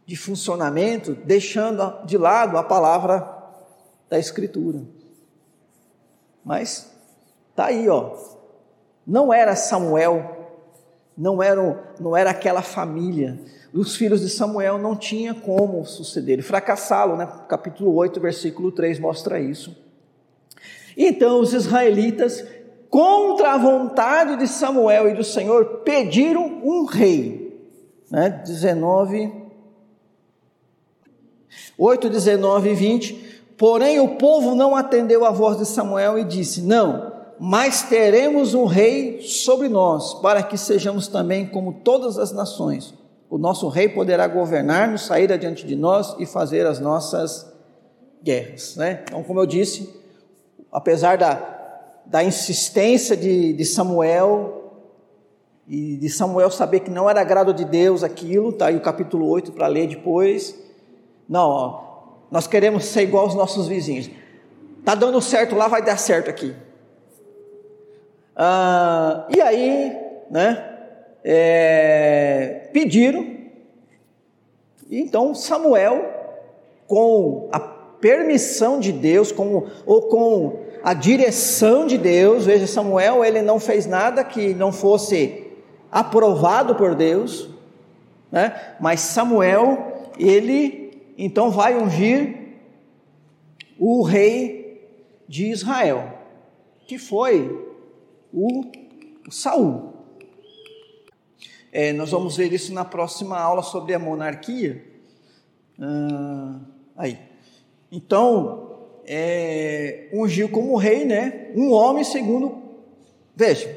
de 0.06 0.16
funcionamento, 0.16 1.14
deixando 1.14 2.04
de 2.04 2.18
lado 2.18 2.58
a 2.58 2.62
palavra 2.62 3.26
da 4.08 4.18
Escritura. 4.18 4.82
Mas 6.44 6.90
tá 7.54 7.66
aí, 7.66 7.88
ó. 7.88 8.14
Não 9.06 9.32
era 9.32 9.56
Samuel, 9.56 10.50
não 11.16 11.42
era, 11.42 11.94
não 11.98 12.16
era 12.16 12.30
aquela 12.30 12.62
família. 12.62 13.38
Os 13.72 13.96
filhos 13.96 14.20
de 14.20 14.28
Samuel 14.28 14.78
não 14.78 14.94
tinha 14.94 15.34
como 15.34 15.84
suceder, 15.84 16.42
fracassá-lo, 16.42 17.16
né? 17.16 17.26
Capítulo 17.48 17.94
8, 17.94 18.20
versículo 18.20 18.70
3 18.70 18.98
mostra 18.98 19.40
isso. 19.40 19.76
Então 20.96 21.40
os 21.40 21.52
israelitas, 21.52 22.44
contra 22.88 23.54
a 23.54 23.58
vontade 23.58 24.36
de 24.36 24.46
Samuel 24.46 25.08
e 25.08 25.14
do 25.14 25.24
Senhor, 25.24 25.80
pediram 25.80 26.60
um 26.62 26.84
rei. 26.84 27.44
Né? 28.10 28.30
19, 28.44 29.43
8, 31.78 32.08
19 32.08 32.70
e 32.70 32.74
20. 32.74 33.34
Porém 33.56 34.00
o 34.00 34.16
povo 34.16 34.54
não 34.54 34.74
atendeu 34.74 35.24
a 35.24 35.30
voz 35.30 35.58
de 35.58 35.66
Samuel 35.66 36.18
e 36.18 36.24
disse: 36.24 36.62
Não, 36.62 37.12
mas 37.38 37.82
teremos 37.82 38.54
um 38.54 38.64
rei 38.64 39.20
sobre 39.22 39.68
nós, 39.68 40.14
para 40.14 40.42
que 40.42 40.56
sejamos 40.56 41.08
também 41.08 41.46
como 41.46 41.72
todas 41.84 42.18
as 42.18 42.32
nações. 42.32 42.94
O 43.28 43.38
nosso 43.38 43.68
rei 43.68 43.88
poderá 43.88 44.26
governar-nos, 44.26 45.06
sair 45.06 45.32
adiante 45.32 45.66
de 45.66 45.74
nós 45.74 46.14
e 46.18 46.26
fazer 46.26 46.66
as 46.66 46.78
nossas 46.78 47.52
guerras. 48.22 48.76
Né? 48.76 49.02
Então, 49.02 49.22
como 49.22 49.40
eu 49.40 49.46
disse, 49.46 49.92
apesar 50.72 51.18
da, 51.18 52.02
da 52.06 52.22
insistência 52.22 53.16
de, 53.16 53.52
de 53.52 53.64
Samuel, 53.64 54.64
e 55.66 55.96
de 55.96 56.08
Samuel 56.10 56.50
saber 56.50 56.80
que 56.80 56.90
não 56.90 57.08
era 57.08 57.20
agrado 57.20 57.54
de 57.54 57.64
Deus 57.64 58.02
aquilo, 58.02 58.52
tá 58.52 58.66
aí 58.66 58.76
o 58.76 58.80
capítulo 58.80 59.26
8 59.28 59.52
para 59.52 59.66
ler 59.66 59.88
depois. 59.88 60.54
Não, 61.28 61.48
ó, 61.48 61.84
nós 62.30 62.46
queremos 62.46 62.84
ser 62.84 63.02
igual 63.02 63.24
aos 63.24 63.34
nossos 63.34 63.66
vizinhos. 63.66 64.10
Tá 64.84 64.94
dando 64.94 65.20
certo 65.20 65.54
lá, 65.54 65.68
vai 65.68 65.82
dar 65.82 65.96
certo 65.96 66.28
aqui. 66.28 66.54
Ah, 68.36 69.26
e 69.34 69.40
aí, 69.40 69.96
né? 70.30 70.70
É, 71.22 72.68
pediram. 72.72 73.34
Então 74.90 75.34
Samuel, 75.34 76.12
com 76.86 77.48
a 77.52 77.58
permissão 77.58 78.78
de 78.78 78.92
Deus, 78.92 79.32
com, 79.32 79.66
ou 79.86 80.02
com 80.02 80.64
a 80.82 80.92
direção 80.92 81.86
de 81.86 81.96
Deus. 81.96 82.44
Veja, 82.44 82.66
Samuel, 82.66 83.24
ele 83.24 83.40
não 83.40 83.58
fez 83.58 83.86
nada 83.86 84.22
que 84.22 84.52
não 84.52 84.70
fosse 84.70 85.46
aprovado 85.90 86.74
por 86.74 86.94
Deus, 86.94 87.48
né? 88.30 88.74
Mas 88.78 89.00
Samuel, 89.00 90.10
ele 90.18 90.83
então 91.16 91.50
vai 91.50 91.76
ungir 91.76 92.44
o 93.78 94.02
rei 94.02 94.88
de 95.28 95.46
Israel, 95.46 96.18
que 96.86 96.98
foi 96.98 97.66
o, 98.32 98.64
Saul. 99.30 99.94
É, 101.72 101.92
nós 101.92 102.10
vamos 102.10 102.36
ver 102.36 102.52
isso 102.52 102.72
na 102.72 102.84
próxima 102.84 103.38
aula 103.38 103.62
sobre 103.62 103.94
a 103.94 103.98
monarquia. 103.98 104.84
Ah, 105.80 106.60
aí. 106.96 107.18
Então, 107.90 108.88
é, 109.06 110.08
ungiu 110.12 110.48
como 110.48 110.76
rei, 110.76 111.04
né? 111.04 111.50
Um 111.54 111.72
homem 111.72 112.04
segundo. 112.04 112.62
Veja, 113.34 113.76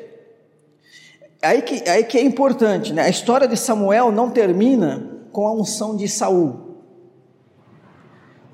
aí 1.42 1.62
que, 1.62 1.90
aí 1.90 2.04
que 2.04 2.18
é 2.18 2.22
importante, 2.22 2.94
né? 2.94 3.04
A 3.04 3.10
história 3.10 3.48
de 3.48 3.58
Samuel 3.58 4.12
não 4.12 4.30
termina 4.30 5.28
com 5.32 5.48
a 5.48 5.54
unção 5.54 5.96
de 5.96 6.08
Saul. 6.08 6.67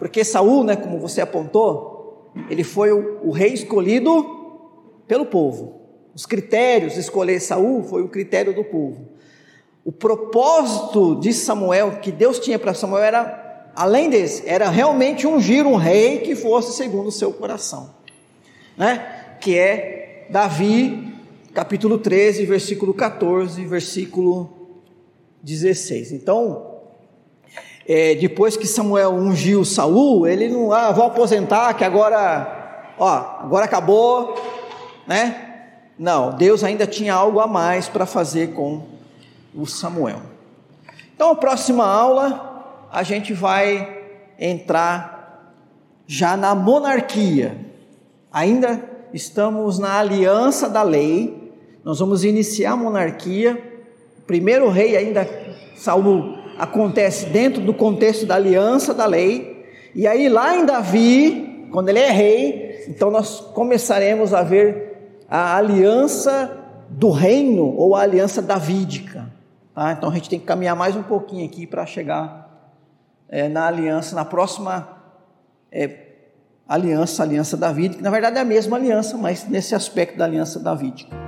Porque 0.03 0.25
Saul, 0.25 0.65
né, 0.65 0.75
como 0.75 0.99
você 0.99 1.21
apontou, 1.21 2.29
ele 2.49 2.61
foi 2.61 2.91
o, 2.91 3.21
o 3.23 3.31
rei 3.31 3.53
escolhido 3.53 4.11
pelo 5.07 5.25
povo. 5.25 5.79
Os 6.13 6.25
critérios 6.25 6.95
de 6.95 6.99
escolher 6.99 7.39
Saul 7.39 7.83
foi 7.83 8.03
o 8.03 8.09
critério 8.09 8.53
do 8.53 8.65
povo. 8.65 9.07
O 9.85 9.93
propósito 9.93 11.15
de 11.21 11.31
Samuel, 11.31 11.99
que 12.01 12.11
Deus 12.11 12.37
tinha 12.37 12.59
para 12.59 12.73
Samuel, 12.73 13.01
era 13.01 13.71
além 13.73 14.09
desse, 14.09 14.45
era 14.45 14.69
realmente 14.69 15.25
ungir 15.25 15.65
um 15.65 15.77
rei 15.77 16.17
que 16.17 16.35
fosse 16.35 16.75
segundo 16.75 17.07
o 17.07 17.11
seu 17.11 17.31
coração, 17.31 17.89
né? 18.77 19.37
Que 19.39 19.57
é 19.57 20.27
Davi, 20.29 21.15
capítulo 21.53 21.97
13, 21.97 22.45
versículo 22.45 22.93
14, 22.93 23.65
versículo 23.65 24.51
16. 25.41 26.11
Então, 26.11 26.72
é, 27.87 28.15
depois 28.15 28.55
que 28.55 28.65
Samuel 28.65 29.13
ungiu 29.13 29.65
Saul, 29.65 30.25
ele 30.25 30.47
não, 30.47 30.71
ah, 30.71 30.91
vou 30.91 31.05
aposentar, 31.05 31.73
que 31.73 31.83
agora, 31.83 32.93
ó, 32.97 33.41
agora 33.41 33.65
acabou, 33.65 34.35
né? 35.05 35.49
Não, 35.99 36.35
Deus 36.35 36.63
ainda 36.63 36.87
tinha 36.87 37.13
algo 37.13 37.39
a 37.39 37.47
mais 37.47 37.87
para 37.87 38.05
fazer 38.05 38.53
com 38.53 38.83
o 39.53 39.65
Samuel. 39.65 40.21
Então, 41.13 41.31
a 41.31 41.35
próxima 41.35 41.85
aula 41.85 42.87
a 42.91 43.03
gente 43.03 43.33
vai 43.33 44.01
entrar 44.39 45.53
já 46.07 46.35
na 46.35 46.55
monarquia. 46.55 47.57
Ainda 48.31 48.83
estamos 49.13 49.77
na 49.77 49.99
aliança 49.99 50.67
da 50.69 50.81
lei. 50.81 51.53
Nós 51.83 51.99
vamos 51.99 52.23
iniciar 52.23 52.71
a 52.71 52.77
monarquia. 52.77 53.61
O 54.19 54.21
primeiro 54.21 54.69
rei 54.69 54.97
ainda 54.97 55.27
Saul 55.75 56.42
acontece 56.57 57.27
dentro 57.27 57.61
do 57.61 57.73
contexto 57.73 58.25
da 58.25 58.35
aliança 58.35 58.93
da 58.93 59.05
lei. 59.05 59.65
E 59.95 60.07
aí 60.07 60.27
lá 60.29 60.55
em 60.55 60.65
Davi, 60.65 61.67
quando 61.71 61.89
ele 61.89 61.99
é 61.99 62.09
rei, 62.11 62.85
então 62.87 63.09
nós 63.11 63.39
começaremos 63.39 64.33
a 64.33 64.43
ver 64.43 65.23
a 65.29 65.55
aliança 65.57 66.59
do 66.89 67.09
reino 67.09 67.65
ou 67.75 67.95
a 67.95 68.01
aliança 68.01 68.41
davídica. 68.41 69.31
Tá? 69.73 69.91
Então 69.93 70.09
a 70.09 70.13
gente 70.13 70.29
tem 70.29 70.39
que 70.39 70.45
caminhar 70.45 70.75
mais 70.75 70.95
um 70.95 71.03
pouquinho 71.03 71.45
aqui 71.45 71.65
para 71.65 71.85
chegar 71.85 72.43
é, 73.27 73.49
na 73.49 73.67
aliança, 73.67 74.15
na 74.15 74.25
próxima 74.25 74.87
é, 75.71 75.89
aliança, 76.67 77.23
aliança 77.23 77.57
davídica, 77.57 77.97
que 77.97 78.03
na 78.03 78.11
verdade 78.11 78.37
é 78.37 78.41
a 78.41 78.45
mesma 78.45 78.77
aliança, 78.77 79.17
mas 79.17 79.47
nesse 79.47 79.73
aspecto 79.73 80.17
da 80.17 80.25
aliança 80.25 80.59
davídica. 80.59 81.22